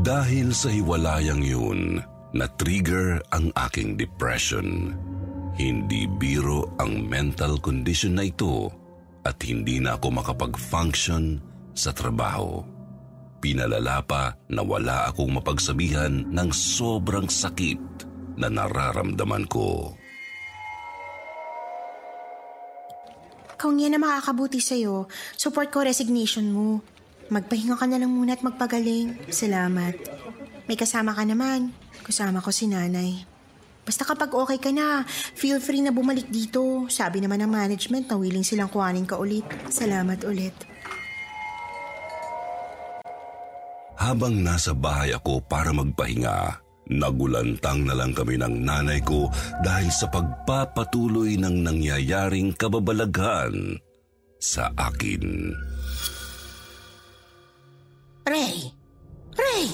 Dahil 0.05 0.51
sa 0.51 0.69
hiwalayang 0.69 1.41
yun, 1.41 2.03
na-trigger 2.35 3.23
ang 3.31 3.55
aking 3.55 3.95
depression. 3.95 4.91
Hindi 5.55 6.03
biro 6.03 6.67
ang 6.83 7.07
mental 7.07 7.55
condition 7.63 8.19
na 8.19 8.27
ito 8.27 8.67
at 9.23 9.39
hindi 9.47 9.79
na 9.79 9.95
ako 9.95 10.19
makapag-function 10.19 11.39
sa 11.71 11.95
trabaho. 11.95 12.59
Pinalala 13.39 14.03
pa 14.03 14.35
na 14.51 14.67
wala 14.67 15.07
akong 15.07 15.31
mapagsabihan 15.39 16.27
ng 16.27 16.49
sobrang 16.51 17.31
sakit 17.31 17.79
na 18.35 18.51
nararamdaman 18.51 19.47
ko. 19.47 19.95
Kung 23.55 23.79
yan 23.79 23.95
na 23.95 23.99
makakabuti 24.03 24.59
sa'yo, 24.59 25.07
support 25.39 25.71
ko 25.71 25.87
resignation 25.87 26.51
mo. 26.51 26.83
Magpahinga 27.31 27.79
ka 27.79 27.87
na 27.87 27.95
lang 27.95 28.11
muna 28.11 28.35
at 28.35 28.43
magpagaling. 28.43 29.15
Salamat. 29.31 29.95
May 30.65 30.77
kasama 30.77 31.13
ka 31.13 31.21
naman. 31.25 31.73
Kasama 32.01 32.41
ko 32.41 32.49
si 32.49 32.65
nanay. 32.65 33.25
Basta 33.85 34.01
kapag 34.01 34.33
okay 34.33 34.57
ka 34.57 34.73
na, 34.73 35.05
feel 35.37 35.61
free 35.61 35.85
na 35.85 35.93
bumalik 35.93 36.25
dito. 36.33 36.89
Sabi 36.89 37.21
naman 37.21 37.45
ng 37.45 37.53
management 37.53 38.09
na 38.09 38.17
willing 38.17 38.41
silang 38.41 38.73
kuhanin 38.73 39.05
ka 39.05 39.21
ulit. 39.21 39.45
Salamat 39.69 40.25
ulit. 40.25 40.57
Habang 43.95 44.41
nasa 44.41 44.73
bahay 44.73 45.13
ako 45.13 45.41
para 45.45 45.69
magpahinga, 45.69 46.61
nagulantang 46.89 47.85
na 47.85 47.93
lang 47.93 48.13
kami 48.13 48.37
ng 48.37 48.65
nanay 48.65 49.01
ko 49.05 49.29
dahil 49.61 49.89
sa 49.89 50.09
pagpapatuloy 50.09 51.37
ng 51.37 51.65
nangyayaring 51.65 52.53
kababalaghan 52.57 53.81
sa 54.41 54.69
akin. 54.77 55.53
Ray! 58.25 58.73
Ray! 59.37 59.69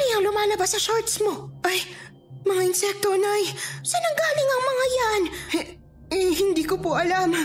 Ano 0.00 0.16
yung 0.16 0.32
lumalabas 0.32 0.72
sa 0.72 0.80
shorts 0.80 1.20
mo? 1.20 1.52
Ay, 1.60 1.76
mga 2.48 2.72
insekto, 2.72 3.12
Nay. 3.20 3.52
Saan 3.84 4.00
ang 4.00 4.16
galing 4.16 4.48
ang 4.48 4.64
mga 4.64 4.86
yan? 4.88 5.22
Eh, 5.60 5.66
eh, 6.16 6.32
hindi 6.40 6.64
ko 6.64 6.80
po 6.80 6.96
alam. 6.96 7.36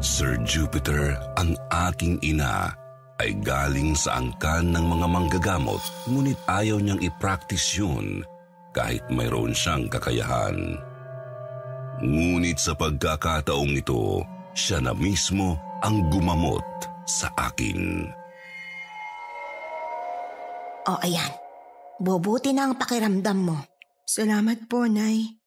Sir 0.00 0.40
Jupiter, 0.40 1.20
ang 1.36 1.52
aking 1.68 2.16
ina, 2.24 2.72
ay 3.20 3.36
galing 3.44 3.92
sa 3.92 4.24
angkan 4.24 4.72
ng 4.72 4.84
mga 4.88 5.04
manggagamot 5.04 5.84
ngunit 6.08 6.40
ayaw 6.48 6.80
niyang 6.80 7.04
i-practice 7.04 7.76
yun 7.76 8.24
kahit 8.72 9.04
mayroon 9.12 9.52
siyang 9.52 9.84
kakayahan. 9.92 10.80
Ngunit 12.00 12.56
sa 12.56 12.72
pagkakataong 12.72 13.76
ito, 13.76 14.24
siya 14.56 14.80
na 14.80 14.96
mismo 14.96 15.60
ang 15.84 16.08
gumamot 16.08 16.64
sa 17.04 17.28
akin. 17.36 18.08
O, 20.86 21.02
ayan. 21.02 21.32
Bubuti 21.98 22.54
na 22.54 22.70
ang 22.70 22.78
pakiramdam 22.78 23.38
mo. 23.42 23.58
Salamat 24.06 24.70
po, 24.70 24.86
Nay. 24.86 25.42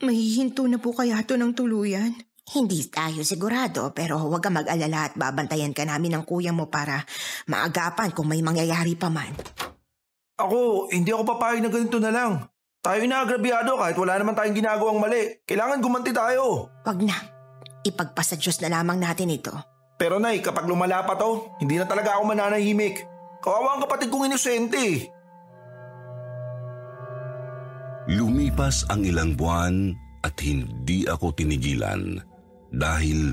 Mahihinto 0.00 0.64
na 0.64 0.80
po 0.80 0.96
kaya 0.96 1.20
to 1.26 1.36
ng 1.36 1.52
tuluyan? 1.52 2.16
Hindi 2.48 2.88
tayo 2.88 3.20
sigurado 3.28 3.92
pero 3.92 4.16
huwag 4.24 4.40
ka 4.40 4.48
mag-alala 4.48 5.12
at 5.12 5.14
babantayan 5.20 5.76
ka 5.76 5.84
namin 5.84 6.16
ng 6.16 6.24
kuya 6.24 6.48
mo 6.48 6.72
para 6.72 7.04
maagapan 7.44 8.08
kung 8.16 8.30
may 8.30 8.40
mangyayari 8.40 8.96
pa 8.96 9.12
man. 9.12 9.36
Ako, 10.40 10.88
hindi 10.88 11.12
ako 11.12 11.28
papayag 11.28 11.60
na 11.60 11.68
ganito 11.68 11.98
na 12.00 12.08
lang. 12.08 12.48
Tayo 12.80 13.04
na 13.04 13.20
agrabyado 13.20 13.76
kahit 13.76 13.98
wala 14.00 14.16
naman 14.16 14.32
tayong 14.32 14.56
ginagawang 14.56 15.02
mali. 15.02 15.44
Kailangan 15.44 15.82
gumanti 15.82 16.14
tayo. 16.14 16.72
Wag 16.88 17.04
na. 17.04 17.18
Ipagpasa 17.84 18.40
Diyos 18.40 18.62
na 18.64 18.80
lamang 18.80 18.96
natin 18.96 19.28
ito. 19.28 19.52
Pero 19.98 20.16
nay, 20.22 20.38
kapag 20.40 20.64
lumala 20.64 21.04
pa 21.04 21.18
to, 21.18 21.58
hindi 21.58 21.76
na 21.76 21.84
talaga 21.84 22.16
ako 22.16 22.32
mananahimik. 22.32 23.17
Kawawa 23.48 23.80
ang 23.80 23.82
kapatid 23.88 24.12
kong 24.12 24.28
inosente. 24.28 25.08
Lumipas 28.12 28.84
ang 28.92 29.08
ilang 29.08 29.40
buwan 29.40 29.96
at 30.20 30.36
hindi 30.44 31.08
ako 31.08 31.32
tinigilan 31.32 32.20
dahil 32.76 33.32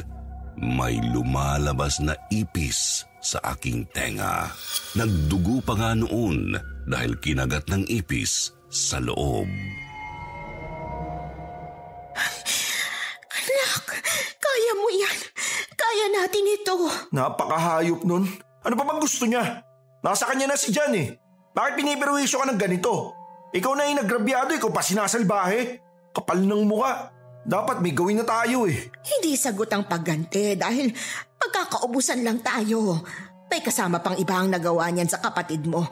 may 0.55 1.03
lumalabas 1.11 1.99
na 1.99 2.15
ipis 2.31 3.03
sa 3.19 3.43
aking 3.51 3.83
tenga. 3.91 4.47
Nagdugo 4.95 5.59
pa 5.59 5.75
nga 5.75 5.91
noon 5.91 6.55
dahil 6.87 7.19
kinagat 7.19 7.67
ng 7.67 7.83
ipis 7.91 8.55
sa 8.71 9.03
loob. 9.03 9.51
Anak, 13.35 13.83
kaya 14.39 14.71
mo 14.79 14.87
yan. 14.95 15.17
Kaya 15.75 16.05
natin 16.07 16.55
ito. 16.55 16.75
Napakahayop 17.11 17.99
nun. 18.07 18.31
Ano 18.63 18.73
pa 18.79 18.83
bang 18.87 19.03
gusto 19.03 19.27
niya? 19.27 19.64
Nasa 20.05 20.29
kanya 20.29 20.53
na 20.53 20.53
si 20.53 20.69
Jan 20.69 20.93
eh. 20.93 21.17
Bakit 21.57 21.81
piniperwisyo 21.81 22.37
ka 22.37 22.45
ng 22.45 22.61
ganito? 22.61 23.17
Ikaw 23.57 23.73
na 23.73 23.89
yung 23.89 24.05
nagrabyado, 24.05 24.53
ikaw 24.53 24.69
pa 24.69 24.85
sinasalbahe. 24.85 25.81
Kapal 26.13 26.45
ng 26.45 26.61
muka. 26.69 27.09
Dapat 27.41 27.81
may 27.81 27.89
gawin 27.89 28.21
na 28.21 28.25
tayo 28.25 28.69
eh. 28.69 28.93
Hindi 29.01 29.33
sagot 29.33 29.65
ang 29.73 29.89
pagganti 29.89 30.53
dahil 30.53 30.93
pagkakaubusan 31.41 32.21
lang 32.21 32.45
tayo. 32.45 33.01
May 33.49 33.65
kasama 33.65 33.97
pang 33.97 34.13
iba 34.13 34.37
ang 34.37 34.53
nagawa 34.53 34.93
niyan 34.93 35.09
sa 35.09 35.17
kapatid 35.17 35.65
mo. 35.65 35.89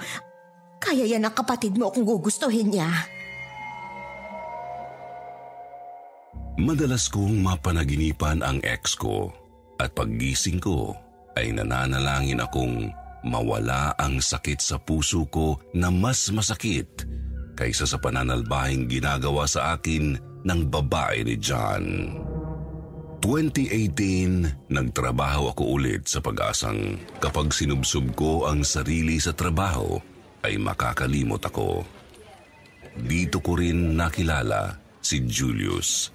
Kaya 0.77 1.09
yan 1.09 1.25
ang 1.25 1.33
kapatid 1.33 1.73
mo 1.73 1.89
kung 1.89 2.05
gugustuhin 2.05 2.69
niya. 2.69 2.89
Madalas 6.61 7.09
kong 7.09 7.41
mapanaginipan 7.41 8.45
ang 8.45 8.61
ex 8.61 8.93
ko 8.93 9.33
at 9.81 9.89
paggising 9.97 10.61
ko 10.61 10.93
ay 11.33 11.49
nananalangin 11.49 12.45
akong 12.45 12.93
mawala 13.23 13.95
ang 13.95 14.19
sakit 14.19 14.59
sa 14.59 14.77
puso 14.77 15.23
ko 15.31 15.59
na 15.71 15.87
mas 15.89 16.27
masakit 16.29 17.07
kaysa 17.55 17.87
sa 17.87 17.97
pananalbahing 17.97 18.89
ginagawa 18.91 19.47
sa 19.47 19.79
akin 19.79 20.19
ng 20.43 20.61
babae 20.67 21.23
ni 21.23 21.35
John. 21.39 21.85
2018, 23.23 24.67
nagtrabaho 24.67 25.55
ako 25.55 25.63
ulit 25.79 26.11
sa 26.11 26.19
pag-asang 26.19 26.99
kapag 27.23 27.55
sinubsob 27.55 28.11
ko 28.19 28.51
ang 28.51 28.67
sarili 28.67 29.15
sa 29.15 29.31
trabaho 29.31 29.95
ay 30.43 30.59
makakalimot 30.59 31.39
ako. 31.39 31.87
Dito 32.99 33.39
ko 33.39 33.55
rin 33.55 33.95
nakilala 33.95 34.75
si 34.99 35.23
Julius. 35.23 36.11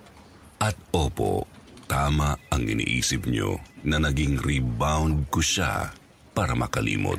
At 0.61 0.77
opo, 0.93 1.49
tama 1.89 2.37
ang 2.53 2.69
iniisip 2.69 3.25
nyo 3.25 3.57
na 3.89 3.97
naging 3.97 4.37
rebound 4.45 5.33
ko 5.33 5.41
siya 5.41 5.89
para 6.39 6.55
makalimot. 6.55 7.19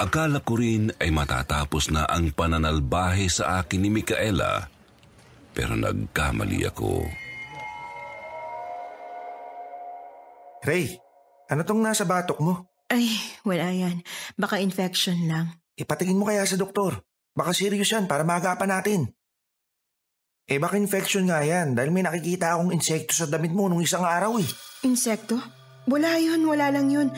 Akala 0.00 0.40
ko 0.40 0.56
rin 0.56 0.88
ay 0.96 1.12
matatapos 1.12 1.92
na 1.92 2.08
ang 2.08 2.32
pananalbahe 2.32 3.28
sa 3.28 3.60
akin 3.60 3.84
ni 3.84 3.92
Micaela, 3.92 4.72
pero 5.52 5.76
nagkamali 5.76 6.64
ako. 6.72 7.04
Ray, 10.64 10.96
ano 11.52 11.60
tong 11.68 11.84
nasa 11.84 12.08
batok 12.08 12.40
mo? 12.40 12.64
Ay, 12.88 13.12
wala 13.44 13.68
yan. 13.68 14.00
Baka 14.40 14.56
infection 14.64 15.28
lang. 15.28 15.60
Ipatingin 15.76 16.16
mo 16.16 16.24
kaya 16.24 16.48
sa 16.48 16.56
doktor. 16.56 17.04
Baka 17.36 17.52
serious 17.52 17.92
yan 17.92 18.08
para 18.08 18.24
maagapan 18.24 18.72
natin. 18.72 19.00
Eh 20.48 20.56
baka 20.56 20.80
infection 20.80 21.28
nga 21.28 21.44
yan 21.44 21.76
dahil 21.76 21.92
may 21.92 22.04
nakikita 22.04 22.56
akong 22.56 22.72
insekto 22.72 23.12
sa 23.12 23.28
damit 23.28 23.52
mo 23.52 23.68
nung 23.68 23.84
isang 23.84 24.02
araw 24.02 24.40
eh. 24.40 24.48
Insekto? 24.82 25.61
Wala 25.90 26.18
yun, 26.22 26.46
wala 26.46 26.70
lang 26.70 26.88
yun. 26.90 27.08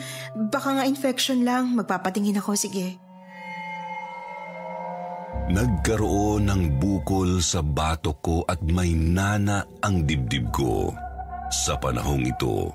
Baka 0.49 0.81
nga 0.81 0.83
infection 0.89 1.45
lang. 1.45 1.77
Magpapatingin 1.77 2.41
ako, 2.41 2.57
sige. 2.57 2.97
Nagkaroon 5.45 6.49
ng 6.49 6.63
bukol 6.81 7.37
sa 7.37 7.61
batok 7.61 8.17
ko 8.25 8.37
at 8.49 8.57
may 8.65 8.97
nana 8.97 9.61
ang 9.85 10.01
dibdib 10.09 10.49
ko. 10.49 10.89
Sa 11.53 11.77
panahong 11.77 12.25
ito, 12.25 12.73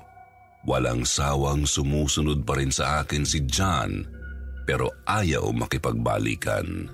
walang 0.63 1.03
sawang 1.03 1.67
sumusunod 1.67 2.47
pa 2.47 2.55
rin 2.55 2.71
sa 2.71 3.03
akin 3.03 3.27
si 3.27 3.43
John 3.43 4.07
pero 4.63 4.87
ayaw 5.03 5.51
makipagbalikan. 5.51 6.87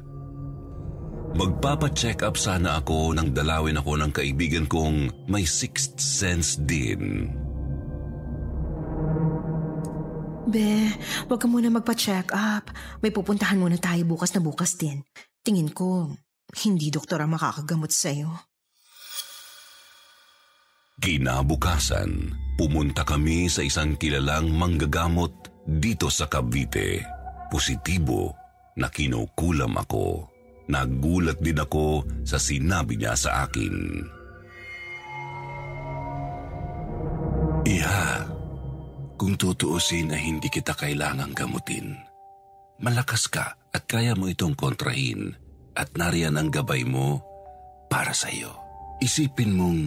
Magpapa-check 1.37 2.25
up 2.25 2.33
sana 2.33 2.81
ako 2.81 3.13
nang 3.13 3.29
dalawin 3.29 3.77
ako 3.77 4.01
ng 4.01 4.09
kaibigan 4.09 4.65
kong 4.65 5.29
may 5.29 5.45
sixth 5.45 6.01
sense 6.01 6.57
din. 6.57 7.29
Be, 10.47 10.95
wag 11.27 11.43
ka 11.43 11.47
muna 11.51 11.67
magpa-check 11.67 12.31
up. 12.31 12.71
May 13.03 13.11
pupuntahan 13.11 13.59
muna 13.59 13.75
tayo 13.75 14.07
bukas 14.07 14.31
na 14.31 14.39
bukas 14.39 14.79
din. 14.79 15.03
Tingin 15.43 15.75
ko, 15.75 16.15
hindi 16.63 16.87
doktor 16.87 17.19
ang 17.19 17.35
makakagamot 17.35 17.91
sa'yo. 17.91 18.31
Kinabukasan, 21.03 22.31
pumunta 22.55 23.03
kami 23.03 23.51
sa 23.51 23.61
isang 23.61 23.99
kilalang 23.99 24.49
manggagamot 24.55 25.51
dito 25.67 26.07
sa 26.07 26.31
Cavite. 26.31 27.03
Positibo 27.51 28.31
na 28.79 28.87
kinukulam 28.87 29.75
ako. 29.75 30.31
Nagulat 30.71 31.43
din 31.43 31.59
ako 31.59 32.07
sa 32.23 32.39
sinabi 32.39 32.99
niya 32.99 33.19
sa 33.19 33.47
akin. 33.47 33.75
Iha, 37.67 38.36
kung 39.17 39.33
tutuusin 39.35 40.13
ay 40.13 40.21
hindi 40.29 40.47
kita 40.47 40.77
kailangang 40.77 41.33
gamutin. 41.33 41.97
Malakas 42.77 43.25
ka 43.27 43.57
at 43.73 43.83
kaya 43.89 44.13
mo 44.13 44.29
itong 44.29 44.53
kontrahin 44.53 45.33
at 45.73 45.89
nariyan 45.97 46.37
ang 46.37 46.53
gabay 46.53 46.85
mo 46.85 47.25
para 47.89 48.13
sa 48.13 48.29
iyo. 48.29 48.53
Isipin 49.01 49.57
mong 49.57 49.81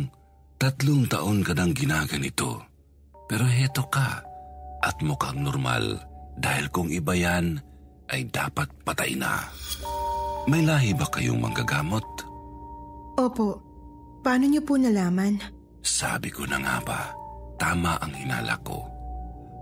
tatlong 0.58 1.06
taon 1.06 1.46
ka 1.46 1.54
nang 1.54 1.70
ginaganito. 1.70 2.66
Pero 3.30 3.46
heto 3.46 3.86
ka 3.86 4.26
at 4.82 4.96
mukhang 5.06 5.46
normal 5.46 6.02
dahil 6.34 6.66
kung 6.74 6.90
iba 6.90 7.14
yan 7.14 7.62
ay 8.10 8.26
dapat 8.26 8.66
patay 8.82 9.14
na. 9.14 9.46
May 10.50 10.66
lahi 10.66 10.90
ba 10.98 11.06
kayong 11.06 11.38
manggagamot? 11.38 12.06
Opo. 13.14 13.62
Paano 14.20 14.50
niyo 14.50 14.66
po 14.66 14.74
nalaman? 14.74 15.38
Sabi 15.80 16.28
ko 16.28 16.44
na 16.44 16.58
nga 16.60 16.76
ba, 16.82 17.00
tama 17.56 17.96
ang 18.02 18.12
hinala 18.12 18.58
ko. 18.66 18.99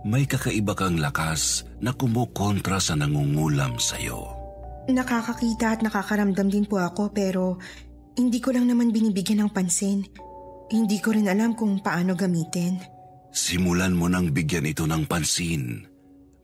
May 0.07 0.26
kakaiba 0.26 0.78
kang 0.78 0.99
lakas 1.02 1.67
na 1.83 1.90
kumukontra 1.90 2.78
sa 2.78 2.95
nangungulam 2.95 3.78
sa'yo. 3.78 4.31
Nakakakita 4.88 5.78
at 5.78 5.81
nakakaramdam 5.83 6.49
din 6.49 6.64
po 6.64 6.78
ako 6.78 7.11
pero 7.11 7.59
hindi 8.14 8.38
ko 8.38 8.55
lang 8.55 8.71
naman 8.71 8.95
binibigyan 8.95 9.47
ng 9.47 9.50
pansin. 9.52 10.07
Hindi 10.69 10.99
ko 11.02 11.12
rin 11.17 11.26
alam 11.26 11.57
kung 11.59 11.81
paano 11.83 12.14
gamitin. 12.14 12.78
Simulan 13.35 13.93
mo 13.93 14.09
nang 14.09 14.33
bigyan 14.33 14.67
ito 14.69 14.88
ng 14.88 15.05
pansin 15.05 15.85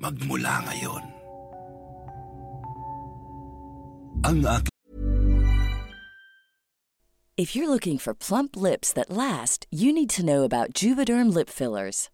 magmula 0.05 0.61
ngayon. 0.69 1.05
Ang 4.25 4.39
aking 4.45 4.73
If 7.35 7.59
you're 7.59 7.67
looking 7.67 7.99
for 7.99 8.15
plump 8.15 8.55
lips 8.55 8.95
that 8.95 9.11
last, 9.11 9.67
you 9.67 9.91
need 9.91 10.07
to 10.15 10.23
know 10.23 10.47
about 10.47 10.71
Juvederm 10.71 11.35
lip 11.35 11.51
fillers. 11.51 12.14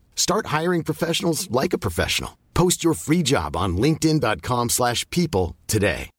Start 0.21 0.53
hiring 0.53 0.85
professionals 0.85 1.49
like 1.49 1.73
a 1.73 1.81
professional. 1.81 2.37
Post 2.53 2.85
your 2.85 2.93
free 2.93 3.25
job 3.25 3.57
on 3.57 3.81
linkedin.com/people 3.81 4.69
slash 4.69 5.01
people 5.09 5.57
today. 5.65 6.13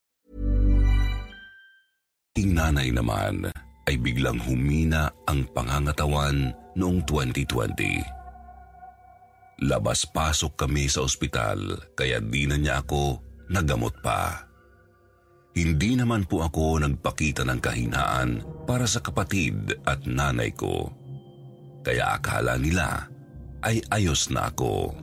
aking 2.34 2.58
nanay 2.58 2.90
naman 2.90 3.46
ay 3.86 3.94
biglang 4.02 4.42
humina 4.42 5.06
ang 5.30 5.46
pangangatawan 5.54 6.50
noong 6.74 7.06
2020. 7.06 8.02
Labas-pasok 9.62 10.58
kami 10.58 10.90
sa 10.90 11.06
ospital 11.06 11.78
kaya 11.94 12.18
di 12.18 12.50
na 12.50 12.58
niya 12.58 12.82
ako 12.82 13.22
nagamot 13.54 13.94
pa. 14.02 14.48
Hindi 15.54 15.94
naman 15.94 16.26
po 16.26 16.42
ako 16.42 16.82
nagpakita 16.82 17.46
ng 17.46 17.60
kahinaan 17.62 18.42
para 18.66 18.90
sa 18.90 18.98
kapatid 18.98 19.78
at 19.86 20.02
nanay 20.10 20.50
ko. 20.50 20.90
Kaya 21.86 22.18
akala 22.18 22.58
nila 22.58 23.12
ay 23.62 23.82
ayos 23.94 24.30
na 24.30 24.50
ako. 24.50 24.94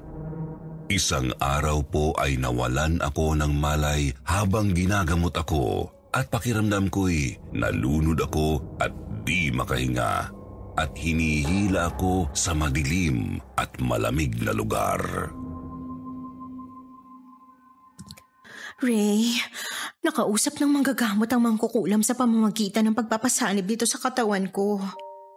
Isang 0.89 1.29
araw 1.37 1.85
po 1.85 2.05
ay 2.17 2.41
nawalan 2.41 2.97
ako 2.99 3.37
ng 3.37 3.53
malay 3.53 4.09
habang 4.25 4.73
ginagamot 4.73 5.33
ako 5.37 5.93
at 6.09 6.33
pakiramdam 6.33 6.89
ko'y 6.89 7.37
nalunod 7.53 8.17
ako 8.17 8.77
at 8.81 8.89
di 9.21 9.53
makahinga 9.53 10.33
at 10.79 10.91
hinihila 10.95 11.93
ako 11.93 12.31
sa 12.33 12.57
madilim 12.57 13.37
at 13.59 13.69
malamig 13.77 14.33
na 14.41 14.55
lugar. 14.55 15.29
Ray, 18.79 19.35
nakausap 19.99 20.55
ng 20.57 20.71
manggagamot 20.71 21.27
ang 21.27 21.43
mangkukulam 21.43 21.99
sa 21.99 22.15
pamamagitan 22.15 22.87
ng 22.87 22.95
pagpapasanib 22.95 23.67
dito 23.67 23.83
sa 23.83 23.99
katawan 23.99 24.47
ko. 24.47 24.79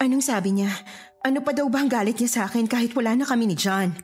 Anong 0.03 0.19
sabi 0.19 0.51
niya? 0.51 0.75
Ano 1.23 1.47
pa 1.47 1.55
daw 1.55 1.71
ba 1.71 1.79
ang 1.79 1.87
galit 1.87 2.19
niya 2.19 2.27
sa 2.27 2.41
akin 2.51 2.67
kahit 2.67 2.91
wala 2.99 3.15
na 3.15 3.23
kami 3.23 3.47
ni 3.47 3.55
John? 3.55 3.95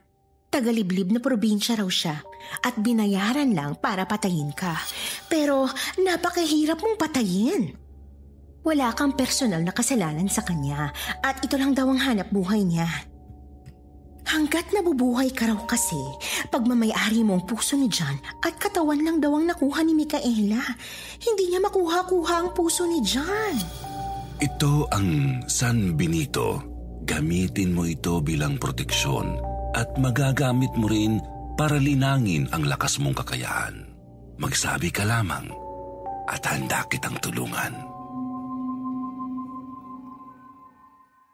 Tagaliblib 0.47 1.11
na 1.11 1.19
probinsya 1.19 1.75
raw 1.75 1.91
siya 1.91 2.23
at 2.63 2.79
binayaran 2.79 3.51
lang 3.51 3.75
para 3.83 4.07
patayin 4.07 4.55
ka. 4.55 4.79
Pero 5.27 5.67
napakahirap 5.99 6.79
mong 6.79 7.03
patayin. 7.03 7.75
Wala 8.63 8.95
kang 8.95 9.19
personal 9.19 9.59
na 9.67 9.75
kasalanan 9.75 10.31
sa 10.31 10.47
kanya 10.47 10.95
at 11.19 11.43
ito 11.43 11.59
lang 11.59 11.75
daw 11.75 11.91
ang 11.91 11.99
hanap 11.99 12.31
buhay 12.31 12.63
niya. 12.63 12.87
Hanggat 14.31 14.71
nabubuhay 14.71 15.35
ka 15.35 15.51
raw 15.51 15.59
kasi, 15.67 15.99
pagmamayari 16.55 17.27
mo 17.27 17.43
ang 17.43 17.45
puso 17.49 17.75
ni 17.75 17.91
John 17.91 18.23
at 18.47 18.55
katawan 18.55 19.03
lang 19.03 19.19
daw 19.19 19.35
ang 19.35 19.51
nakuha 19.51 19.83
ni 19.83 19.99
Micaela. 19.99 20.63
Hindi 21.19 21.51
niya 21.51 21.59
makuha-kuha 21.59 22.35
ang 22.39 22.49
puso 22.55 22.87
ni 22.87 23.03
John. 23.03 23.88
Ito 24.39 24.87
ang 24.95 25.43
San 25.51 25.99
Benito. 25.99 26.63
Gamitin 27.03 27.75
mo 27.75 27.83
ito 27.83 28.23
bilang 28.23 28.55
proteksyon 28.55 29.35
at 29.75 29.99
magagamit 29.99 30.71
mo 30.79 30.87
rin 30.87 31.19
para 31.59 31.75
linangin 31.75 32.47
ang 32.55 32.63
lakas 32.63 33.03
mong 33.03 33.19
kakayahan. 33.19 33.83
Magsabi 34.39 34.95
ka 34.95 35.03
lamang 35.03 35.51
at 36.31 36.39
handa 36.47 36.87
kitang 36.87 37.19
tulungan. 37.19 37.83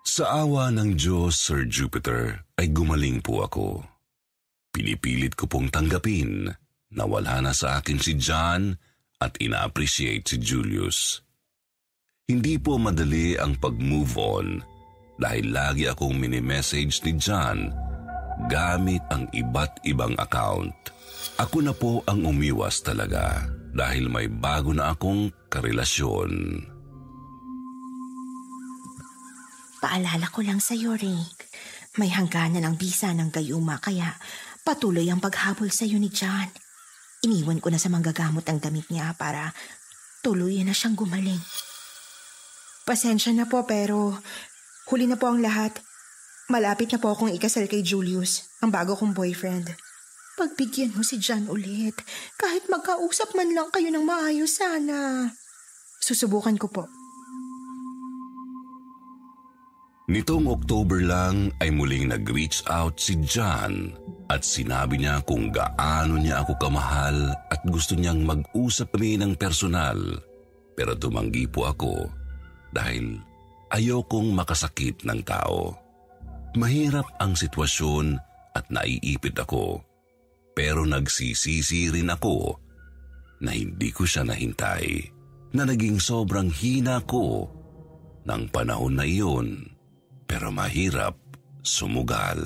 Sa 0.08 0.46
awa 0.46 0.72
ng 0.72 0.96
Diyos, 0.96 1.36
Sir 1.36 1.68
Jupiter, 1.68 2.48
ay 2.56 2.72
gumaling 2.72 3.20
po 3.20 3.44
ako. 3.44 3.84
Pinipilit 4.72 5.36
ko 5.36 5.44
pong 5.44 5.68
tanggapin 5.68 6.48
na 6.88 7.04
wala 7.04 7.44
na 7.44 7.52
sa 7.52 7.84
akin 7.84 8.00
si 8.00 8.16
John 8.16 8.72
at 9.20 9.36
ina-appreciate 9.44 10.24
si 10.24 10.40
Julius. 10.40 11.23
Hindi 12.24 12.56
po 12.56 12.80
madali 12.80 13.36
ang 13.36 13.52
pag-move 13.60 14.16
on 14.16 14.56
dahil 15.20 15.52
lagi 15.52 15.84
akong 15.84 16.16
mini-message 16.16 17.04
ni 17.04 17.20
John 17.20 17.68
gamit 18.48 19.04
ang 19.12 19.28
iba't 19.28 19.84
ibang 19.84 20.16
account. 20.16 20.72
Ako 21.36 21.60
na 21.60 21.76
po 21.76 22.00
ang 22.08 22.24
umiwas 22.24 22.80
talaga 22.80 23.44
dahil 23.76 24.08
may 24.08 24.32
bago 24.32 24.72
na 24.72 24.96
akong 24.96 25.36
karelasyon. 25.52 26.64
Paalala 29.84 30.24
ko 30.32 30.40
lang 30.40 30.64
sa'yo, 30.64 30.96
Rick. 30.96 31.52
May 32.00 32.08
hangganan 32.08 32.64
ang 32.64 32.80
bisa 32.80 33.12
ng 33.12 33.28
gayuma 33.28 33.76
kaya 33.84 34.16
patuloy 34.64 35.04
ang 35.12 35.20
paghabol 35.20 35.68
sa'yo 35.68 36.00
ni 36.00 36.08
John. 36.08 36.48
Iniwan 37.20 37.60
ko 37.60 37.68
na 37.68 37.76
sa 37.76 37.92
manggagamot 37.92 38.48
ang 38.48 38.64
damit 38.64 38.88
niya 38.88 39.12
para 39.12 39.52
tuluyan 40.24 40.72
na 40.72 40.72
siyang 40.72 40.96
gumaling. 40.96 41.63
Pasensya 42.84 43.32
na 43.32 43.48
po 43.48 43.64
pero 43.64 44.12
huli 44.92 45.08
na 45.08 45.16
po 45.16 45.32
ang 45.32 45.40
lahat. 45.40 45.80
Malapit 46.52 46.92
na 46.92 47.00
po 47.00 47.16
akong 47.16 47.32
ikasal 47.32 47.64
kay 47.64 47.80
Julius, 47.80 48.44
ang 48.60 48.68
bago 48.68 48.92
kong 48.92 49.16
boyfriend. 49.16 49.72
Pagbigyan 50.36 50.92
mo 50.92 51.00
si 51.00 51.16
John 51.16 51.48
ulit. 51.48 51.96
Kahit 52.36 52.68
magkausap 52.68 53.32
man 53.32 53.56
lang 53.56 53.72
kayo 53.72 53.88
ng 53.88 54.04
maayos 54.04 54.60
sana. 54.60 55.32
Susubukan 55.96 56.60
ko 56.60 56.68
po. 56.68 56.84
Nitong 60.04 60.44
October 60.52 61.00
lang 61.00 61.56
ay 61.64 61.72
muling 61.72 62.12
nag-reach 62.12 62.60
out 62.68 63.00
si 63.00 63.16
John 63.24 63.96
at 64.28 64.44
sinabi 64.44 65.00
niya 65.00 65.24
kung 65.24 65.48
gaano 65.48 66.20
niya 66.20 66.44
ako 66.44 66.60
kamahal 66.60 67.32
at 67.48 67.64
gusto 67.64 67.96
niyang 67.96 68.20
mag-usap 68.28 68.92
kami 68.92 69.16
ng 69.16 69.40
personal. 69.40 69.96
Pero 70.76 70.92
tumanggi 71.00 71.48
po 71.48 71.64
ako 71.64 72.23
dahil 72.74 73.22
ayokong 73.70 74.34
makasakit 74.34 75.06
ng 75.06 75.22
tao. 75.22 75.78
Mahirap 76.58 77.06
ang 77.22 77.38
sitwasyon 77.38 78.18
at 78.54 78.66
naiipit 78.70 79.38
ako. 79.38 79.82
Pero 80.54 80.86
nagsisisi 80.86 81.90
rin 81.90 82.10
ako 82.10 82.58
na 83.42 83.50
hindi 83.54 83.90
ko 83.90 84.06
siya 84.06 84.22
nahintay. 84.22 85.10
Na 85.54 85.66
naging 85.66 86.02
sobrang 86.02 86.50
hina 86.50 87.02
ko 87.06 87.46
ng 88.26 88.42
panahon 88.50 88.98
na 88.98 89.06
iyon 89.06 89.70
pero 90.26 90.50
mahirap 90.50 91.14
sumugal. 91.62 92.42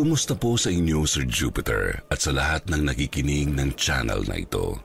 Kumusta 0.00 0.32
po 0.32 0.56
sa 0.56 0.72
inyo, 0.72 1.04
Sir 1.04 1.28
Jupiter, 1.28 2.00
at 2.08 2.24
sa 2.24 2.32
lahat 2.32 2.64
ng 2.72 2.88
nakikinig 2.88 3.52
ng 3.52 3.76
channel 3.76 4.24
na 4.24 4.40
ito? 4.40 4.80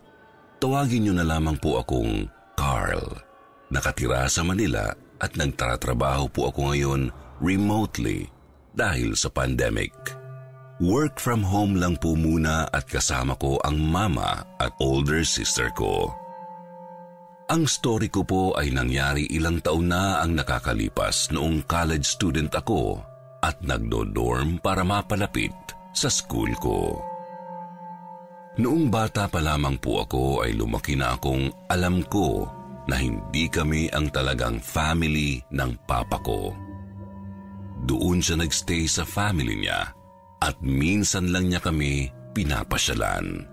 Tawagin 0.59 1.07
niyo 1.07 1.15
na 1.15 1.23
lamang 1.23 1.55
po 1.55 1.79
akong 1.79 2.27
Carl. 2.59 3.23
Nakatira 3.71 4.27
sa 4.27 4.43
Manila 4.43 4.91
at 5.23 5.39
nagtatrabaho 5.39 6.27
po 6.27 6.51
ako 6.51 6.67
ngayon 6.67 7.01
remotely 7.39 8.27
dahil 8.75 9.15
sa 9.15 9.31
pandemic. 9.31 9.95
Work 10.83 11.23
from 11.23 11.47
home 11.47 11.79
lang 11.79 11.95
po 11.95 12.19
muna 12.19 12.67
at 12.75 12.83
kasama 12.83 13.39
ko 13.39 13.55
ang 13.63 13.79
mama 13.79 14.43
at 14.59 14.75
older 14.83 15.23
sister 15.23 15.71
ko. 15.79 16.11
Ang 17.47 17.71
story 17.71 18.11
ko 18.11 18.27
po 18.27 18.51
ay 18.59 18.67
nangyari 18.67 19.31
ilang 19.31 19.63
taon 19.63 19.95
na 19.95 20.19
ang 20.19 20.35
nakakalipas 20.35 21.31
noong 21.31 21.63
college 21.63 22.03
student 22.03 22.51
ako 22.51 23.14
at 23.45 23.61
nagdo-dorm 23.61 24.57
para 24.57 24.81
mapalapit 24.81 25.53
sa 25.93 26.09
school 26.09 26.49
ko. 26.57 26.97
Noong 28.57 28.89
bata 28.89 29.29
pa 29.29 29.37
lamang 29.43 29.77
po 29.77 30.01
ako 30.01 30.47
ay 30.47 30.57
lumaki 30.57 30.97
na 30.97 31.13
akong 31.13 31.53
alam 31.69 32.01
ko 32.09 32.49
na 32.89 32.97
hindi 32.97 33.45
kami 33.51 33.91
ang 33.93 34.09
talagang 34.09 34.57
family 34.57 35.43
ng 35.53 35.71
papa 35.85 36.17
ko. 36.25 36.55
Doon 37.85 38.23
siya 38.23 38.41
nagstay 38.41 38.89
sa 38.89 39.03
family 39.05 39.59
niya 39.59 39.93
at 40.41 40.55
minsan 40.63 41.29
lang 41.29 41.51
niya 41.51 41.61
kami 41.61 42.09
pinapasyalan. 42.33 43.45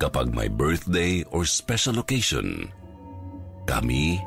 Kapag 0.00 0.32
may 0.34 0.50
birthday 0.50 1.22
or 1.30 1.46
special 1.46 2.02
occasion, 2.02 2.66
kami 3.68 4.18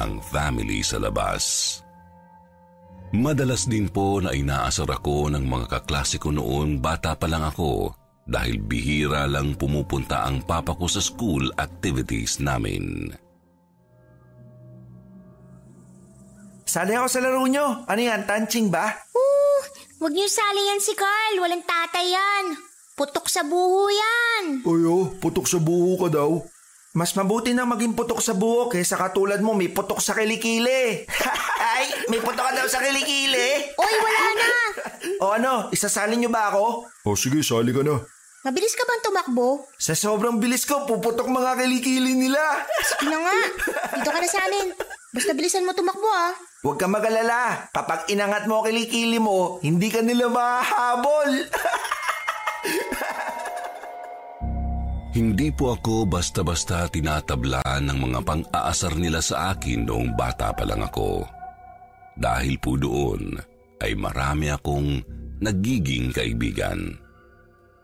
ang 0.00 0.18
family 0.32 0.80
sa 0.80 0.96
labas. 0.98 1.78
Madalas 3.10 3.66
din 3.66 3.90
po 3.90 4.22
na 4.22 4.30
inaasar 4.30 4.86
ako 4.86 5.34
ng 5.34 5.42
mga 5.42 5.66
kaklase 5.66 6.22
ko 6.22 6.30
noon 6.30 6.78
bata 6.78 7.18
pa 7.18 7.26
lang 7.26 7.42
ako 7.42 7.90
dahil 8.22 8.62
bihira 8.62 9.26
lang 9.26 9.58
pumupunta 9.58 10.22
ang 10.22 10.46
papa 10.46 10.78
ko 10.78 10.86
sa 10.86 11.02
school 11.02 11.50
activities 11.58 12.38
namin. 12.38 13.10
Sali 16.70 16.94
ako 16.94 17.08
sa 17.10 17.18
laro 17.18 17.42
nyo. 17.50 17.82
Ano 17.90 17.98
yan, 17.98 18.30
tanching 18.30 18.70
ba? 18.70 18.94
Huwag 19.98 20.14
niyo 20.14 20.30
sali 20.30 20.62
yan 20.70 20.78
si 20.78 20.94
Carl. 20.94 21.42
Walang 21.42 21.66
tatay 21.66 22.14
yan. 22.14 22.44
Putok 22.94 23.26
sa 23.26 23.42
buho 23.42 23.90
yan. 23.90 24.62
Ayo, 24.62 25.18
putok 25.18 25.50
sa 25.50 25.58
buho 25.58 25.98
ka 25.98 26.14
daw. 26.14 26.38
Mas 26.90 27.14
mabuti 27.14 27.54
na 27.54 27.62
maging 27.62 27.94
putok 27.94 28.18
sa 28.18 28.34
buho 28.34 28.66
kaysa 28.66 28.98
katulad 28.98 29.38
mo 29.38 29.54
may 29.54 29.70
putok 29.70 30.02
sa 30.02 30.10
kilikili. 30.10 31.06
Ay, 31.70 31.86
may 32.10 32.18
putok 32.18 32.42
ka 32.42 32.50
daw 32.50 32.66
sa 32.66 32.82
kilikili. 32.82 33.70
Oy, 33.78 33.94
wala 34.02 34.24
na. 34.34 34.50
o 35.22 35.24
ano, 35.30 35.52
isasali 35.70 36.18
nyo 36.18 36.34
ba 36.34 36.50
ako? 36.50 36.90
O 37.06 37.14
sige, 37.14 37.46
sali 37.46 37.70
ka 37.70 37.86
na. 37.86 38.02
Mabilis 38.42 38.74
ka 38.74 38.82
bang 38.82 39.04
tumakbo? 39.06 39.70
Sa 39.78 39.94
sobrang 39.94 40.42
bilis 40.42 40.66
ko, 40.66 40.82
puputok 40.82 41.30
mga 41.30 41.62
kilikili 41.62 42.18
nila. 42.18 42.42
Sige 42.88 43.06
na 43.06 43.22
nga. 43.22 43.36
Dito 43.94 44.10
ka 44.10 44.18
na 44.18 44.26
sa 44.26 44.42
amin. 44.50 44.74
Basta 45.14 45.30
bilisan 45.36 45.62
mo 45.62 45.76
tumakbo 45.76 46.10
ah. 46.10 46.34
Huwag 46.66 46.80
ka 46.80 46.90
magalala. 46.90 47.70
Kapag 47.70 48.10
inangat 48.10 48.50
mo 48.50 48.66
kilikili 48.66 49.22
mo, 49.22 49.62
hindi 49.62 49.94
ka 49.94 50.02
nila 50.02 50.26
mahahabol. 50.26 51.46
Hindi 55.20 55.52
po 55.52 55.76
ako 55.76 56.08
basta-basta 56.08 56.88
tinatablaan 56.88 57.92
ng 57.92 57.98
mga 58.08 58.20
pang-aasar 58.24 58.96
nila 58.96 59.20
sa 59.20 59.52
akin 59.52 59.84
noong 59.84 60.16
bata 60.16 60.48
pa 60.56 60.64
lang 60.64 60.80
ako. 60.80 61.28
Dahil 62.16 62.56
po 62.56 62.80
doon 62.80 63.36
ay 63.84 63.92
marami 64.00 64.48
akong 64.48 65.04
nagiging 65.44 66.16
kaibigan. 66.16 66.96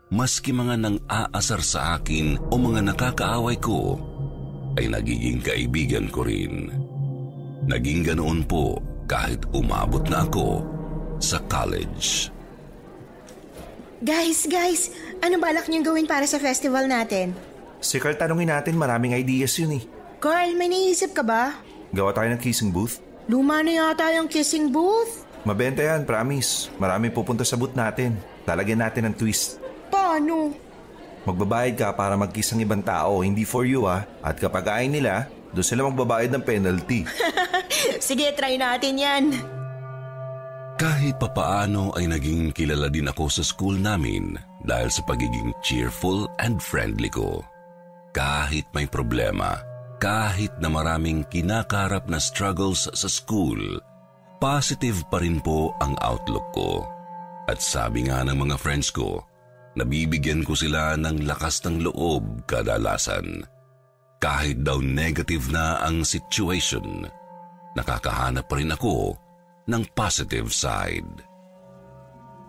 Maski 0.09 0.49
mga 0.49 0.81
nang 0.81 0.97
aasar 1.05 1.61
sa 1.61 2.01
akin 2.01 2.41
o 2.49 2.57
mga 2.57 2.89
nakakaaway 2.89 3.61
ko, 3.61 4.01
ay 4.73 4.89
nagiging 4.89 5.37
kaibigan 5.37 6.09
ko 6.09 6.25
rin. 6.25 6.73
Naging 7.69 8.01
ganoon 8.01 8.49
po 8.49 8.81
kahit 9.05 9.45
umabot 9.53 10.01
na 10.09 10.25
ako 10.25 10.65
sa 11.21 11.37
college. 11.45 12.33
Guys, 13.97 14.45
guys, 14.45 14.93
ano 15.25 15.41
balak 15.41 15.65
niyong 15.65 15.81
gawin 15.81 16.05
para 16.05 16.21
sa 16.29 16.37
festival 16.37 16.85
natin? 16.85 17.33
Si 17.81 17.97
Carl, 17.97 18.13
tanungin 18.13 18.53
natin, 18.53 18.77
maraming 18.77 19.17
ideas 19.17 19.57
yun 19.57 19.81
eh. 19.81 19.83
Carl, 20.21 20.53
may 20.53 20.69
naisip 20.69 21.17
ka 21.17 21.25
ba? 21.25 21.57
Gawa 21.89 22.13
tayo 22.13 22.29
ng 22.29 22.37
kissing 22.37 22.69
booth? 22.69 23.01
Luma 23.25 23.65
na 23.65 23.73
yata 23.73 24.13
yung 24.13 24.29
kissing 24.29 24.69
booth. 24.69 25.25
Mabenta 25.41 25.81
yan, 25.81 26.05
promise. 26.05 26.69
Maraming 26.77 27.09
pupunta 27.09 27.41
sa 27.41 27.57
booth 27.57 27.73
natin. 27.73 28.13
Lalagyan 28.45 28.85
natin 28.85 29.09
ng 29.09 29.15
twist. 29.17 29.57
Paano? 29.89 30.53
Magbabayad 31.25 31.73
ka 31.73 31.89
para 31.97 32.13
mag-kiss 32.13 32.53
ang 32.53 32.61
ibang 32.61 32.85
tao, 32.85 33.25
hindi 33.25 33.49
for 33.49 33.65
you 33.65 33.89
ah. 33.89 34.05
At 34.21 34.37
kapag 34.37 34.77
ayaw 34.77 34.93
nila, 34.93 35.13
doon 35.57 35.65
sila 35.65 35.89
magbabayad 35.89 36.29
ng 36.37 36.45
penalty. 36.45 37.01
Sige, 37.97 38.29
try 38.37 38.61
natin 38.61 38.93
yan. 38.93 39.56
Kahit 40.77 41.17
papaano 41.17 41.89
ay 41.97 42.05
naging 42.05 42.53
kilala 42.53 42.85
din 42.93 43.09
ako 43.09 43.33
sa 43.33 43.41
school 43.41 43.73
namin 43.81 44.37
dahil 44.61 44.93
sa 44.93 45.01
pagiging 45.09 45.49
cheerful 45.65 46.29
and 46.37 46.61
friendly 46.61 47.09
ko. 47.09 47.41
Kahit 48.13 48.69
may 48.77 48.85
problema, 48.85 49.57
kahit 49.97 50.53
na 50.61 50.69
maraming 50.69 51.25
kinakarap 51.33 52.05
na 52.05 52.21
struggles 52.21 52.85
sa 52.93 53.09
school, 53.09 53.81
positive 54.37 55.01
pa 55.09 55.17
rin 55.17 55.41
po 55.41 55.73
ang 55.81 55.97
outlook 55.97 56.45
ko. 56.53 56.85
At 57.49 57.57
sabi 57.57 58.05
nga 58.05 58.21
ng 58.21 58.37
mga 58.37 58.61
friends 58.61 58.93
ko, 58.93 59.25
nabibigyan 59.73 60.45
ko 60.45 60.53
sila 60.53 60.93
ng 60.93 61.25
lakas 61.25 61.57
ng 61.65 61.89
loob 61.89 62.45
kadalasan. 62.45 63.49
Kahit 64.21 64.61
daw 64.61 64.77
negative 64.77 65.49
na 65.49 65.81
ang 65.81 66.05
situation, 66.05 67.09
nakakahanap 67.73 68.45
pa 68.45 68.61
rin 68.61 68.77
ako 68.77 69.25
ng 69.67 69.83
positive 69.93 70.49
side. 70.51 71.23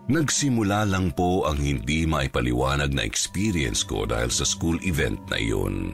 Nagsimula 0.09 0.89
lang 0.89 1.13
po 1.13 1.45
ang 1.45 1.61
hindi 1.61 2.09
maipaliwanag 2.09 2.89
na 2.97 3.05
experience 3.05 3.85
ko 3.85 4.09
dahil 4.09 4.33
sa 4.33 4.41
school 4.41 4.81
event 4.81 5.21
na 5.29 5.37
iyon. 5.37 5.93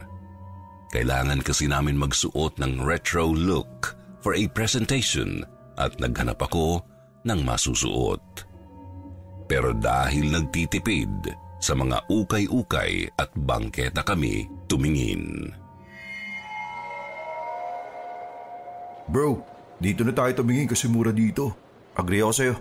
Kailangan 0.94 1.44
kasi 1.44 1.68
namin 1.68 2.00
magsuot 2.00 2.56
ng 2.56 2.80
retro 2.80 3.28
look 3.28 3.92
for 4.24 4.32
a 4.32 4.48
presentation 4.48 5.44
at 5.76 5.92
naghanap 6.00 6.40
ako 6.40 6.80
ng 7.28 7.44
masusuot. 7.44 8.24
Pero 9.44 9.76
dahil 9.76 10.32
nagtitipid, 10.32 11.44
sa 11.56 11.72
mga 11.72 12.04
ukay-ukay 12.12 13.08
at 13.16 13.32
bangketa 13.32 14.04
kami 14.04 14.46
tumingin. 14.68 15.50
Bro, 19.10 19.40
dito 19.76 20.02
na 20.04 20.12
tayo 20.16 20.32
tumingin 20.32 20.68
kasi 20.68 20.88
mura 20.88 21.12
dito. 21.12 21.52
Agree 21.96 22.24
ako 22.24 22.32
sa'yo. 22.32 22.54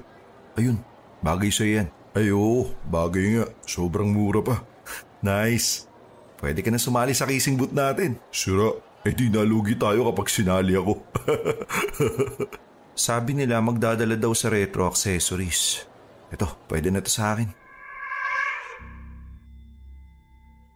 Ayun, 0.60 0.78
bagay 1.24 1.52
sa'yo 1.52 1.72
yan. 1.84 1.88
Ay 2.16 2.32
oo, 2.32 2.72
bagay 2.88 3.40
nga. 3.40 3.46
Sobrang 3.68 4.08
mura 4.12 4.40
pa. 4.44 4.56
Nice. 5.26 5.90
Pwede 6.38 6.62
ka 6.62 6.70
na 6.70 6.78
sumali 6.78 7.18
sa 7.18 7.26
kissing 7.26 7.58
booth 7.58 7.74
natin. 7.74 8.22
Sira, 8.30 8.70
eh 9.02 9.16
di 9.16 9.34
nalugi 9.34 9.74
tayo 9.74 10.06
kapag 10.12 10.30
sinali 10.30 10.78
ako. 10.78 10.94
Sabi 12.96 13.34
nila 13.34 13.60
magdadala 13.60 14.14
daw 14.16 14.32
sa 14.38 14.54
retro 14.54 14.86
accessories. 14.86 15.82
Ito, 16.30 16.70
pwede 16.70 16.94
na 16.94 17.02
to 17.02 17.10
sa 17.10 17.34
akin. 17.34 17.50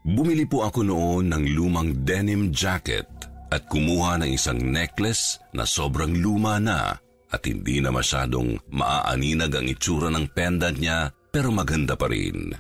Bumili 0.10 0.50
po 0.50 0.66
ako 0.66 0.82
noon 0.82 1.30
ng 1.30 1.44
lumang 1.54 2.02
denim 2.02 2.50
jacket 2.50 3.29
at 3.50 3.66
kumuha 3.66 4.22
ng 4.22 4.30
isang 4.30 4.62
necklace 4.62 5.42
na 5.54 5.66
sobrang 5.66 6.14
luma 6.22 6.62
na 6.62 6.98
at 7.30 7.42
hindi 7.46 7.82
na 7.82 7.94
masyadong 7.94 8.58
maaaninag 8.74 9.54
ang 9.54 9.68
itsura 9.70 10.10
ng 10.10 10.30
pendant 10.34 10.78
niya 10.78 11.14
pero 11.30 11.54
maganda 11.54 11.94
pa 11.94 12.10
rin. 12.10 12.54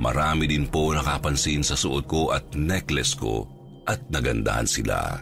Marami 0.00 0.48
din 0.48 0.68
po 0.68 0.92
nakapansin 0.96 1.60
sa 1.64 1.76
suot 1.76 2.04
ko 2.08 2.32
at 2.32 2.56
necklace 2.56 3.16
ko 3.16 3.44
at 3.84 4.00
nagandahan 4.08 4.68
sila. 4.68 5.20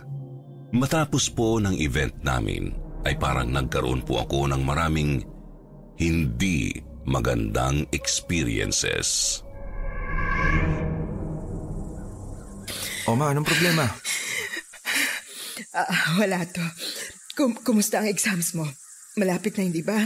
Matapos 0.74 1.32
po 1.32 1.58
ng 1.58 1.74
event 1.78 2.14
namin 2.22 2.74
ay 3.06 3.16
parang 3.16 3.48
nagkaroon 3.48 4.04
po 4.04 4.22
ako 4.22 4.50
ng 4.52 4.62
maraming 4.62 5.24
hindi 5.98 6.76
magandang 7.08 7.88
experiences. 7.90 9.40
Oma, 13.08 13.32
anong 13.32 13.48
problema? 13.48 13.88
Ah, 15.74 16.18
wala 16.18 16.42
to. 16.46 16.62
Kum- 17.38 17.58
kumusta 17.62 18.02
ang 18.02 18.08
exams 18.10 18.54
mo? 18.54 18.66
Malapit 19.18 19.54
na 19.58 19.66
hindi 19.66 19.82
ba? 19.82 19.98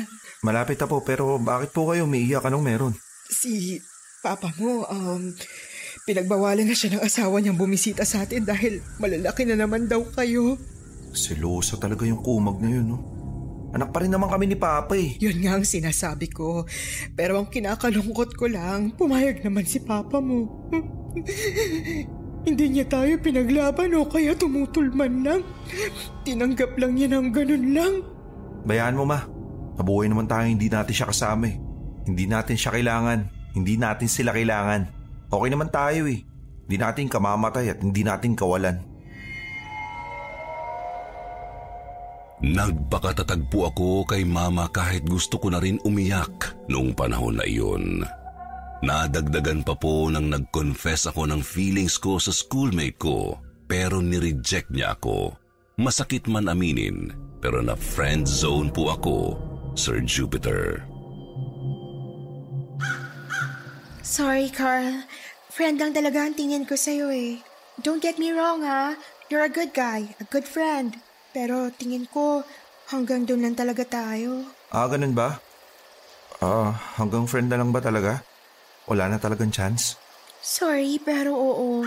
Malapit 0.42 0.80
na 0.80 0.88
po 0.88 1.04
pero 1.04 1.36
bakit 1.36 1.70
po 1.70 1.92
kayo 1.92 2.08
umiiyak? 2.08 2.44
Anong 2.48 2.64
meron? 2.64 2.92
Si 3.28 3.80
papa 4.24 4.52
mo, 4.56 4.84
um, 4.88 5.32
pinagbawalan 6.04 6.66
na 6.66 6.76
siya 6.76 6.96
ng 6.98 7.04
asawa 7.04 7.38
niyang 7.38 7.58
bumisita 7.58 8.02
sa 8.04 8.24
atin 8.24 8.44
dahil 8.44 8.80
malalaki 8.98 9.44
na 9.44 9.56
naman 9.56 9.86
daw 9.86 10.02
kayo. 10.12 10.56
Selosa 11.12 11.76
talaga 11.76 12.08
yung 12.08 12.24
kumag 12.24 12.58
na 12.60 12.68
yun, 12.72 12.86
no? 12.88 12.98
Anak 13.72 13.88
pa 13.88 14.04
rin 14.04 14.12
naman 14.12 14.28
kami 14.28 14.52
ni 14.52 14.56
Papa 14.60 14.92
eh. 15.00 15.16
Yun 15.16 15.40
nga 15.44 15.56
ang 15.56 15.64
sinasabi 15.64 16.28
ko. 16.28 16.68
Pero 17.16 17.40
ang 17.40 17.48
kinakalungkot 17.48 18.36
ko 18.36 18.44
lang, 18.44 18.92
pumayag 18.92 19.40
naman 19.40 19.64
si 19.64 19.80
Papa 19.80 20.20
mo. 20.20 20.68
Hindi 22.42 22.64
niya 22.74 22.86
tayo 22.90 23.14
pinaglaban 23.22 23.94
o 23.94 24.02
kaya 24.02 24.34
tumutulman 24.34 25.22
lang. 25.22 25.40
Tinanggap 26.26 26.74
lang 26.74 26.98
niya 26.98 27.14
ng 27.14 27.30
ganun 27.30 27.64
lang. 27.70 27.94
Bayaan 28.66 28.98
mo 28.98 29.06
ma. 29.06 29.22
Nabuhay 29.78 30.10
naman 30.10 30.26
tayo 30.26 30.44
hindi 30.50 30.66
natin 30.66 30.94
siya 30.94 31.08
kasama 31.10 31.46
eh. 31.46 31.56
Hindi 32.02 32.26
natin 32.26 32.58
siya 32.58 32.74
kailangan. 32.74 33.18
Hindi 33.54 33.74
natin 33.78 34.08
sila 34.10 34.34
kailangan. 34.34 34.90
Okay 35.30 35.50
naman 35.54 35.70
tayo 35.70 36.10
eh. 36.10 36.20
Hindi 36.66 36.76
natin 36.78 37.06
kamamatay 37.06 37.66
at 37.70 37.78
hindi 37.78 38.02
natin 38.02 38.34
kawalan. 38.34 38.76
Nagpakatatag 42.42 43.46
po 43.54 43.70
ako 43.70 44.02
kay 44.02 44.26
mama 44.26 44.66
kahit 44.66 45.06
gusto 45.06 45.38
ko 45.38 45.46
na 45.46 45.62
rin 45.62 45.78
umiyak 45.86 46.58
noong 46.66 46.90
panahon 46.90 47.38
na 47.38 47.46
iyon. 47.46 48.02
Nadagdagan 48.82 49.62
pa 49.62 49.78
po 49.78 50.10
nang 50.10 50.26
nag-confess 50.26 51.06
ako 51.06 51.30
ng 51.30 51.38
feelings 51.38 51.94
ko 52.02 52.18
sa 52.18 52.34
schoolmate 52.34 52.98
ko 52.98 53.38
pero 53.70 54.02
nireject 54.02 54.74
niya 54.74 54.98
ako. 54.98 55.38
Masakit 55.78 56.26
man 56.26 56.50
aminin 56.50 57.14
pero 57.38 57.62
na 57.62 57.78
friend 57.78 58.26
zone 58.26 58.74
po 58.74 58.90
ako, 58.90 59.38
Sir 59.78 60.02
Jupiter. 60.02 60.82
Sorry, 64.02 64.50
Carl. 64.50 65.06
Friend 65.54 65.78
lang 65.78 65.94
talaga 65.94 66.26
ang 66.26 66.34
tingin 66.34 66.66
ko 66.66 66.74
sa'yo 66.74 67.06
eh. 67.14 67.38
Don't 67.86 68.02
get 68.02 68.18
me 68.18 68.34
wrong 68.34 68.66
ha. 68.66 68.98
You're 69.30 69.46
a 69.46 69.52
good 69.52 69.70
guy, 69.70 70.10
a 70.18 70.26
good 70.26 70.44
friend. 70.44 70.98
Pero 71.30 71.70
tingin 71.70 72.10
ko, 72.10 72.42
hanggang 72.90 73.30
doon 73.30 73.46
lang 73.46 73.54
talaga 73.54 73.86
tayo. 73.86 74.42
Ah, 74.74 74.90
ganun 74.90 75.14
ba? 75.14 75.38
Ah, 76.42 76.74
hanggang 76.98 77.30
friend 77.30 77.46
na 77.46 77.62
lang 77.62 77.70
ba 77.70 77.78
talaga? 77.78 78.26
Wala 78.90 79.10
na 79.10 79.18
talagang 79.18 79.54
chance? 79.54 79.94
Sorry, 80.42 80.98
pero 80.98 81.34
oo. 81.38 81.86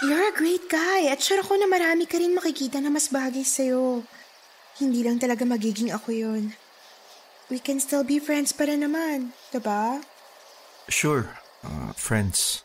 You're 0.00 0.30
a 0.30 0.34
great 0.34 0.70
guy 0.70 1.12
at 1.12 1.20
sure 1.20 1.42
ako 1.42 1.60
na 1.60 1.68
marami 1.68 2.08
ka 2.08 2.16
rin 2.16 2.32
makikita 2.32 2.80
na 2.80 2.88
mas 2.88 3.12
bagay 3.12 3.44
sa'yo. 3.44 4.06
Hindi 4.80 5.04
lang 5.04 5.20
talaga 5.20 5.44
magiging 5.44 5.92
ako 5.92 6.08
yun. 6.14 6.56
We 7.52 7.58
can 7.58 7.82
still 7.82 8.06
be 8.06 8.22
friends 8.22 8.54
pa 8.54 8.64
rin 8.64 8.86
naman, 8.86 9.34
diba? 9.50 10.00
Sure, 10.88 11.28
uh, 11.66 11.92
friends. 11.98 12.62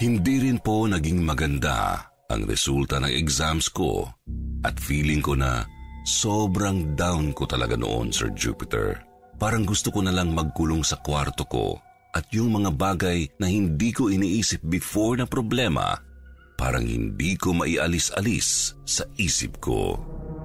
Hindi 0.00 0.48
rin 0.48 0.56
po 0.62 0.88
naging 0.88 1.20
maganda 1.20 2.08
ang 2.32 2.48
resulta 2.48 2.96
ng 3.02 3.12
exams 3.12 3.68
ko 3.68 4.08
at 4.64 4.78
feeling 4.80 5.20
ko 5.20 5.36
na 5.36 5.68
sobrang 6.08 6.96
down 6.96 7.36
ko 7.36 7.44
talaga 7.44 7.76
noon, 7.76 8.08
Sir 8.08 8.32
Jupiter. 8.32 9.11
Parang 9.42 9.66
gusto 9.66 9.90
ko 9.90 10.06
na 10.06 10.14
lang 10.14 10.38
magkulong 10.38 10.86
sa 10.86 11.02
kwarto 11.02 11.42
ko 11.50 11.74
at 12.14 12.30
yung 12.30 12.62
mga 12.62 12.78
bagay 12.78 13.26
na 13.42 13.50
hindi 13.50 13.90
ko 13.90 14.06
iniisip 14.06 14.62
before 14.62 15.18
na 15.18 15.26
problema, 15.26 15.98
parang 16.54 16.86
hindi 16.86 17.34
ko 17.34 17.50
maialis-alis 17.50 18.78
sa 18.86 19.02
isip 19.18 19.58
ko. 19.58 19.98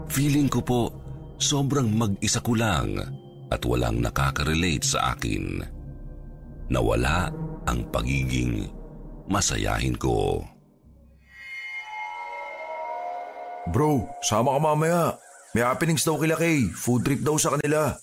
Feeling 0.10 0.50
ko 0.50 0.66
po, 0.66 0.82
sobrang 1.38 1.94
mag-isa 1.94 2.42
ko 2.42 2.58
lang 2.58 2.98
at 3.54 3.62
walang 3.70 4.02
nakaka-relate 4.02 4.82
sa 4.82 5.14
akin. 5.14 5.62
Nawala 6.74 7.30
ang 7.70 7.86
pagiging 7.94 8.66
masayahin 9.30 9.94
ko. 9.94 10.42
Bro, 13.70 14.10
sama 14.26 14.58
ka 14.58 14.60
mamaya. 14.74 15.04
May 15.54 15.62
happenings 15.62 16.02
daw 16.02 16.18
kila 16.18 16.34
Kay. 16.34 16.74
Food 16.74 17.06
trip 17.06 17.22
daw 17.22 17.38
sa 17.38 17.54
kanila. 17.54 17.94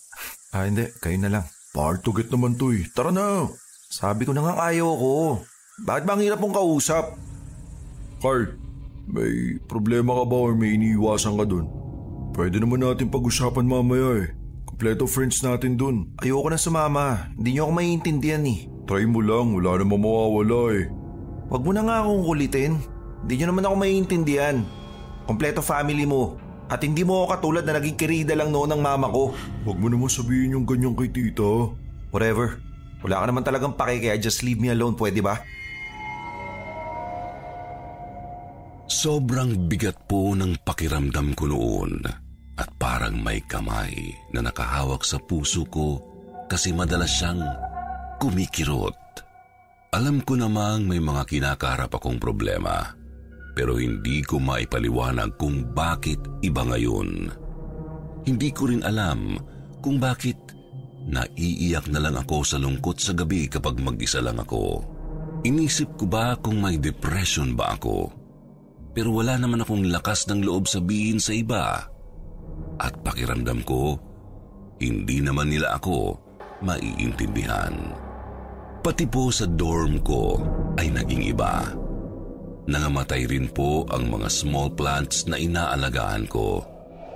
Ah, 0.54 0.70
hindi. 0.70 0.86
Kayo 1.02 1.18
na 1.18 1.30
lang. 1.34 1.44
Part 1.74 2.06
to 2.06 2.14
get 2.14 2.30
naman 2.30 2.54
to 2.54 2.70
eh. 2.70 2.86
Tara 2.94 3.10
na. 3.10 3.50
Sabi 3.90 4.22
ko 4.22 4.30
na 4.30 4.46
nga 4.46 4.70
ayaw 4.70 4.86
ko. 4.86 5.14
Bakit 5.82 6.06
ba 6.06 6.14
ang 6.14 6.22
hirap 6.22 6.38
mong 6.38 6.54
kausap? 6.54 7.18
Carl, 8.22 8.54
may 9.10 9.58
problema 9.66 10.14
ka 10.14 10.24
ba 10.30 10.36
or 10.38 10.54
may 10.54 10.78
iniiwasan 10.78 11.34
ka 11.34 11.42
dun? 11.42 11.66
Pwede 12.38 12.62
naman 12.62 12.86
natin 12.86 13.10
pag-usapan 13.10 13.66
mamaya 13.66 14.22
eh. 14.22 14.28
Kompleto 14.62 15.10
friends 15.10 15.42
natin 15.42 15.74
dun. 15.74 16.14
Ayoko 16.22 16.46
na 16.46 16.58
sumama. 16.58 17.34
Hindi 17.34 17.58
niyo 17.58 17.66
ako 17.66 17.72
maiintindihan 17.74 18.46
eh. 18.46 18.70
Try 18.86 19.10
mo 19.10 19.26
lang, 19.26 19.58
wala 19.58 19.82
namang 19.82 20.06
mawawala 20.06 20.62
eh. 20.78 20.86
Huwag 21.50 21.62
mo 21.66 21.70
na 21.74 21.82
nga 21.82 21.96
akong 22.06 22.22
kulitin. 22.22 22.78
Hindi 23.26 23.34
niyo 23.34 23.46
naman 23.50 23.66
ako 23.66 23.74
maiintindihan. 23.74 24.56
Kompleto 25.26 25.58
family 25.66 26.06
mo. 26.06 26.38
At 26.72 26.80
hindi 26.80 27.04
mo 27.04 27.24
ako 27.24 27.26
katulad 27.36 27.64
na 27.68 27.76
naging 27.76 27.98
kirida 28.00 28.32
lang 28.32 28.48
noon 28.48 28.72
ng 28.72 28.80
mama 28.80 29.12
ko. 29.12 29.36
Huwag 29.68 29.78
mo 29.78 29.88
naman 29.92 30.08
sabihin 30.08 30.56
yung 30.56 30.64
ganyan 30.64 30.96
kay 30.96 31.12
tita. 31.12 31.68
Whatever. 32.08 32.56
Wala 33.04 33.20
ka 33.20 33.24
naman 33.28 33.44
talagang 33.44 33.76
pake 33.76 34.00
kaya 34.00 34.16
just 34.16 34.40
leave 34.40 34.56
me 34.56 34.72
alone, 34.72 34.96
pwede 34.96 35.20
ba? 35.20 35.44
Sobrang 38.88 39.68
bigat 39.68 40.08
po 40.08 40.32
ng 40.32 40.64
pakiramdam 40.64 41.36
ko 41.36 41.44
noon 41.52 42.00
at 42.56 42.68
parang 42.80 43.20
may 43.20 43.44
kamay 43.44 44.16
na 44.32 44.40
nakahawak 44.40 45.04
sa 45.04 45.20
puso 45.20 45.68
ko 45.68 46.00
kasi 46.48 46.72
madalas 46.72 47.12
siyang 47.12 47.44
kumikirot. 48.20 48.96
Alam 49.92 50.24
ko 50.24 50.40
namang 50.40 50.88
may 50.88 51.00
mga 51.00 51.28
kinakaharap 51.28 51.92
akong 51.92 52.16
problema 52.16 53.03
pero 53.54 53.78
hindi 53.78 54.20
ko 54.26 54.42
maipaliwanag 54.42 55.38
kung 55.38 55.70
bakit 55.70 56.18
iba 56.42 56.66
ngayon. 56.66 57.30
Hindi 58.26 58.50
ko 58.50 58.66
rin 58.68 58.82
alam 58.82 59.38
kung 59.78 60.02
bakit 60.02 60.36
naiiyak 61.06 61.86
na 61.92 62.02
lang 62.02 62.18
ako 62.18 62.42
sa 62.42 62.58
lungkot 62.58 62.98
sa 62.98 63.14
gabi 63.14 63.46
kapag 63.46 63.78
mag-isa 63.78 64.18
lang 64.18 64.42
ako. 64.42 64.82
Inisip 65.44 66.00
ko 66.00 66.08
ba 66.08 66.34
kung 66.40 66.58
may 66.58 66.80
depression 66.80 67.54
ba 67.54 67.76
ako? 67.76 68.10
Pero 68.96 69.12
wala 69.12 69.36
naman 69.36 69.62
akong 69.62 69.86
lakas 69.92 70.24
ng 70.30 70.40
loob 70.42 70.64
sabihin 70.64 71.20
sa 71.20 71.36
iba. 71.36 71.84
At 72.80 72.94
pakiramdam 73.04 73.62
ko, 73.62 74.00
hindi 74.80 75.20
naman 75.20 75.52
nila 75.52 75.76
ako 75.76 76.16
maiintindihan. 76.64 77.74
Pati 78.80 79.04
po 79.04 79.28
sa 79.28 79.44
dorm 79.44 80.00
ko 80.00 80.40
ay 80.80 80.88
naging 80.88 81.28
iba. 81.28 81.83
Nangamatay 82.64 83.28
rin 83.28 83.52
po 83.52 83.84
ang 83.92 84.08
mga 84.08 84.28
small 84.32 84.72
plants 84.72 85.28
na 85.28 85.36
inaalagaan 85.36 86.24
ko. 86.24 86.64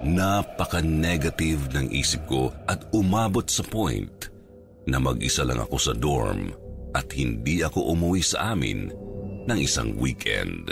Napaka-negative 0.05 1.73
ng 1.73 1.87
isip 1.91 2.29
ko 2.29 2.53
at 2.69 2.85
umabot 2.93 3.45
sa 3.49 3.65
point 3.65 4.29
na 4.85 5.01
mag-isa 5.01 5.43
lang 5.49 5.59
ako 5.65 5.77
sa 5.81 5.93
dorm 5.97 6.53
at 6.93 7.09
hindi 7.17 7.65
ako 7.65 7.97
umuwi 7.97 8.21
sa 8.21 8.53
amin 8.53 8.93
ng 9.49 9.59
isang 9.59 9.97
weekend. 9.97 10.69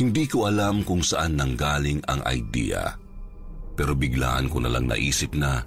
Hindi 0.00 0.24
ko 0.28 0.48
alam 0.48 0.84
kung 0.84 1.04
saan 1.04 1.36
nanggaling 1.36 2.00
ang 2.08 2.20
idea. 2.28 2.96
Pero 3.76 3.92
biglaan 3.92 4.48
ko 4.48 4.60
na 4.64 4.72
lang 4.72 4.88
naisip 4.88 5.36
na 5.36 5.60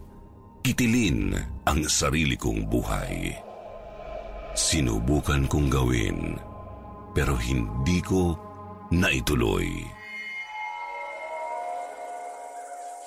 kitilin 0.65 1.37
ang 1.69 1.85
sarili 1.85 2.33
kong 2.33 2.65
buhay. 2.65 3.29
Sinubukan 4.57 5.45
kong 5.45 5.69
gawin 5.69 6.48
pero 7.11 7.35
hindi 7.35 7.99
ko 8.01 8.37
naituloy. 8.89 9.69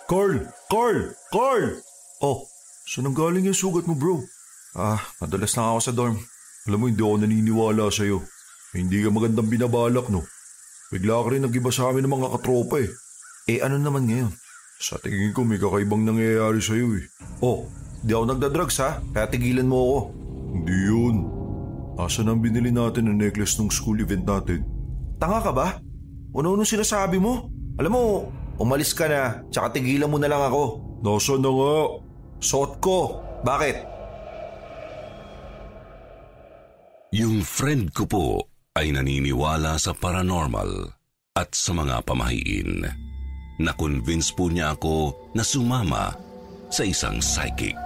Carl! 0.09 0.45
Carl! 0.69 1.01
Carl! 1.33 1.67
Oh, 2.21 2.45
Saan 2.83 3.07
ang 3.07 3.17
galing 3.17 3.47
yung 3.47 3.57
sugat 3.57 3.87
mo 3.87 3.95
bro? 3.95 4.19
ah, 4.75 4.99
madulas 5.21 5.55
lang 5.55 5.69
ako 5.71 5.81
sa 5.81 5.93
dorm. 5.93 6.17
Alam 6.67 6.79
mo 6.79 6.85
hindi 6.88 7.03
ako 7.03 7.17
naniniwala 7.21 7.88
sa'yo. 7.88 8.19
Hindi 8.73 9.05
ka 9.05 9.12
magandang 9.12 9.49
binabalak 9.49 10.09
no. 10.09 10.25
Bigla 10.91 11.23
ka 11.25 11.29
rin 11.31 11.45
nag-iba 11.45 11.71
sa 11.73 11.88
amin 11.88 12.05
ng 12.05 12.15
mga 12.15 12.29
katropa 12.38 12.81
eh. 12.81 12.91
Eh 13.49 13.61
ano 13.61 13.77
naman 13.77 14.09
ngayon? 14.09 14.33
Sa 14.79 14.99
tingin 14.99 15.33
ko 15.33 15.45
may 15.45 15.61
kakaibang 15.61 16.03
nangyayari 16.03 16.59
sa'yo 16.59 16.99
eh. 16.99 17.05
Oh, 17.41 17.69
di 18.01 18.12
ako 18.12 18.25
nagda-drugs 18.33 18.77
ha, 18.83 18.99
kaya 19.12 19.31
tigilan 19.31 19.69
mo 19.69 19.77
ako. 19.79 19.99
Hindi 20.53 20.77
yun. 20.88 21.02
Asan 22.01 22.33
ang 22.33 22.41
binili 22.41 22.73
natin 22.73 23.13
ng 23.13 23.21
necklace 23.21 23.61
nung 23.61 23.69
school 23.69 24.01
event 24.01 24.25
natin? 24.25 24.65
Tanga 25.21 25.45
ka 25.45 25.53
ba? 25.53 25.77
Ano-ano 26.33 26.65
sinasabi 26.65 27.21
mo? 27.21 27.53
Alam 27.77 27.93
mo, 27.93 28.03
umalis 28.57 28.97
ka 28.97 29.05
na, 29.09 29.45
tsaka 29.53 29.77
tigilan 29.77 30.09
mo 30.09 30.17
na 30.17 30.29
lang 30.33 30.41
ako. 30.41 30.81
Nasaan 31.05 31.45
na 31.45 31.51
nga? 31.53 31.77
Suot 32.41 32.73
ko. 32.81 33.21
Bakit? 33.45 33.77
Yung 37.13 37.45
friend 37.45 37.93
ko 37.93 38.09
po 38.09 38.27
ay 38.73 38.89
naniniwala 38.97 39.77
sa 39.77 39.93
paranormal 39.93 40.97
at 41.37 41.53
sa 41.53 41.77
mga 41.77 42.01
pamahiin. 42.09 42.89
Na-convince 43.61 44.33
po 44.33 44.49
niya 44.49 44.73
ako 44.73 45.13
na 45.37 45.45
sumama 45.45 46.17
sa 46.73 46.89
isang 46.89 47.21
psychic. 47.21 47.77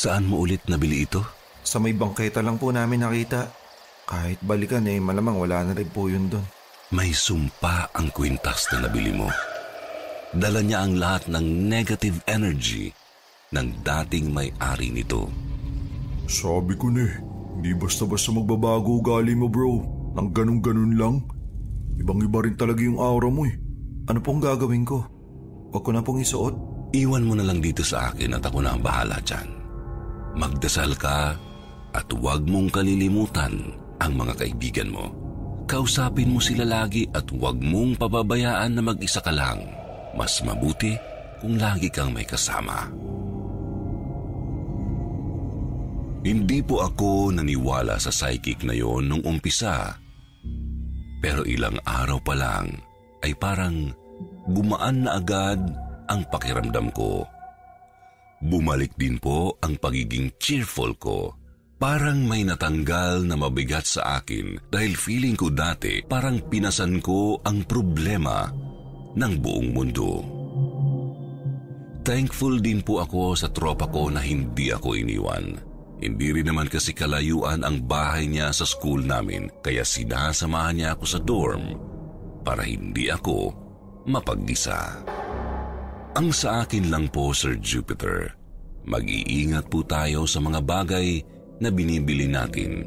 Saan 0.00 0.32
mo 0.32 0.40
ulit 0.40 0.64
nabili 0.64 1.04
ito? 1.04 1.20
Sa 1.60 1.76
may 1.76 1.92
bangketa 1.92 2.40
lang 2.40 2.56
po 2.56 2.72
namin 2.72 3.04
nakita. 3.04 3.52
Kahit 4.08 4.40
balikan 4.40 4.88
eh, 4.88 4.96
malamang 4.96 5.36
wala 5.36 5.60
na 5.60 5.76
rin 5.76 5.92
po 5.92 6.08
yun 6.08 6.24
doon. 6.32 6.40
May 6.88 7.12
sumpa 7.12 7.92
ang 7.92 8.08
kwintas 8.08 8.64
na 8.72 8.88
nabili 8.88 9.12
mo. 9.12 9.28
Dala 10.32 10.64
niya 10.64 10.88
ang 10.88 10.96
lahat 10.96 11.28
ng 11.28 11.68
negative 11.68 12.16
energy 12.24 12.88
ng 13.52 13.84
dating 13.84 14.32
may-ari 14.32 14.88
nito. 14.88 15.28
Sabi 16.32 16.80
ko 16.80 16.88
na 16.88 17.04
eh, 17.04 17.20
hindi 17.60 17.76
basta-basta 17.76 18.32
magbabago 18.32 19.04
ugali 19.04 19.36
mo 19.36 19.52
bro. 19.52 19.84
Nang 20.16 20.32
ganun-ganun 20.32 20.96
lang. 20.96 21.28
Ibang-iba 22.00 22.48
rin 22.48 22.56
talaga 22.56 22.80
yung 22.80 22.96
aura 22.96 23.28
mo 23.28 23.44
eh. 23.44 23.52
Ano 24.08 24.24
pong 24.24 24.40
gagawin 24.40 24.88
ko? 24.88 25.04
Huwag 25.76 25.84
ko 25.84 25.92
na 25.92 26.00
pong 26.00 26.24
isuot? 26.24 26.56
Iwan 26.96 27.28
mo 27.28 27.36
na 27.36 27.44
lang 27.44 27.60
dito 27.60 27.84
sa 27.84 28.08
akin 28.08 28.40
at 28.40 28.42
ako 28.48 28.64
na 28.64 28.72
ang 28.72 28.80
bahala 28.80 29.20
dyan. 29.20 29.59
Magdasal 30.34 30.94
ka 30.94 31.34
at 31.90 32.06
huwag 32.14 32.46
mong 32.46 32.70
kalilimutan 32.70 33.74
ang 33.98 34.12
mga 34.14 34.34
kaibigan 34.38 34.90
mo. 34.94 35.10
Kausapin 35.66 36.34
mo 36.34 36.42
sila 36.42 36.66
lagi 36.66 37.06
at 37.14 37.30
huwag 37.30 37.58
mong 37.62 37.98
pababayaan 37.98 38.74
na 38.74 38.82
mag-isa 38.82 39.22
ka 39.22 39.30
lang. 39.30 39.62
Mas 40.14 40.42
mabuti 40.42 40.98
kung 41.38 41.58
lagi 41.58 41.86
kang 41.90 42.10
may 42.10 42.26
kasama. 42.26 42.90
Hindi 46.20 46.60
po 46.60 46.84
ako 46.84 47.32
naniwala 47.32 47.96
sa 47.96 48.12
psychic 48.12 48.60
na 48.66 48.76
yon 48.76 49.08
nung 49.08 49.24
umpisa. 49.24 49.96
Pero 51.24 51.48
ilang 51.48 51.80
araw 51.86 52.20
pa 52.20 52.34
lang 52.36 52.76
ay 53.24 53.32
parang 53.36 53.92
gumaan 54.52 55.08
na 55.08 55.16
agad 55.16 55.60
ang 56.12 56.20
pakiramdam 56.28 56.92
ko. 56.92 57.24
Bumalik 58.40 58.96
din 58.96 59.20
po 59.20 59.60
ang 59.60 59.76
pagiging 59.76 60.32
cheerful 60.40 60.96
ko. 60.96 61.36
Parang 61.76 62.24
may 62.24 62.44
natanggal 62.44 63.24
na 63.24 63.36
mabigat 63.36 63.84
sa 63.84 64.20
akin 64.20 64.68
dahil 64.68 64.96
feeling 64.96 65.36
ko 65.36 65.52
dati 65.52 66.00
parang 66.04 66.40
pinasan 66.48 67.00
ko 67.04 67.40
ang 67.44 67.64
problema 67.68 68.48
ng 69.16 69.32
buong 69.40 69.68
mundo. 69.72 70.10
Thankful 72.00 72.64
din 72.64 72.80
po 72.80 73.04
ako 73.04 73.36
sa 73.36 73.52
tropa 73.52 73.84
ko 73.92 74.08
na 74.08 74.24
hindi 74.24 74.72
ako 74.72 74.96
iniwan. 74.96 75.46
Hindi 76.00 76.32
rin 76.32 76.48
naman 76.48 76.72
kasi 76.72 76.96
kalayuan 76.96 77.60
ang 77.60 77.84
bahay 77.84 78.24
niya 78.24 78.56
sa 78.56 78.64
school 78.64 79.04
namin 79.04 79.52
kaya 79.60 79.84
sinasamahan 79.84 80.80
niya 80.80 80.88
ako 80.96 81.04
sa 81.04 81.20
dorm 81.20 81.64
para 82.40 82.64
hindi 82.64 83.12
ako 83.12 83.52
mapag-isa. 84.08 85.19
Ang 86.18 86.34
sa 86.34 86.66
akin 86.66 86.90
lang 86.90 87.06
po, 87.06 87.30
Sir 87.30 87.54
Jupiter, 87.62 88.34
mag-iingat 88.82 89.70
po 89.70 89.86
tayo 89.86 90.26
sa 90.26 90.42
mga 90.42 90.58
bagay 90.58 91.22
na 91.62 91.70
binibili 91.70 92.26
natin, 92.26 92.82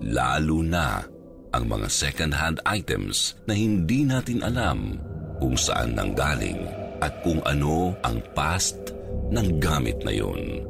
lalo 0.00 0.64
na 0.64 1.04
ang 1.52 1.68
mga 1.68 1.84
second-hand 1.92 2.64
items 2.64 3.36
na 3.44 3.52
hindi 3.52 4.08
natin 4.08 4.40
alam 4.40 4.96
kung 5.36 5.52
saan 5.52 5.92
nanggaling 6.00 6.64
at 7.04 7.12
kung 7.20 7.44
ano 7.44 7.92
ang 8.08 8.24
past 8.32 8.96
ng 9.28 9.60
gamit 9.60 10.00
na 10.00 10.16
yon. 10.16 10.64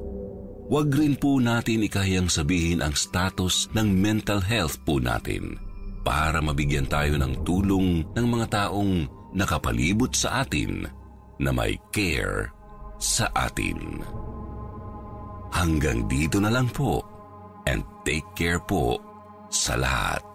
Huwag 0.66 0.90
rin 0.98 1.14
po 1.14 1.38
natin 1.38 1.86
ikahiyang 1.86 2.26
sabihin 2.26 2.82
ang 2.82 2.98
status 2.98 3.70
ng 3.78 3.86
mental 3.86 4.42
health 4.42 4.82
po 4.82 4.98
natin 4.98 5.54
para 6.02 6.42
mabigyan 6.42 6.90
tayo 6.90 7.14
ng 7.14 7.46
tulong 7.46 8.02
ng 8.10 8.26
mga 8.26 8.46
taong 8.50 9.06
nakapalibot 9.38 10.10
sa 10.18 10.42
atin 10.42 11.01
na 11.42 11.50
may 11.50 11.74
care 11.90 12.54
sa 13.02 13.26
atin. 13.34 13.98
Hanggang 15.52 16.06
dito 16.06 16.38
na 16.38 16.48
lang 16.48 16.70
po 16.70 17.02
and 17.66 17.82
take 18.06 18.24
care 18.38 18.62
po 18.62 18.96
sa 19.50 19.76
lahat. 19.76 20.31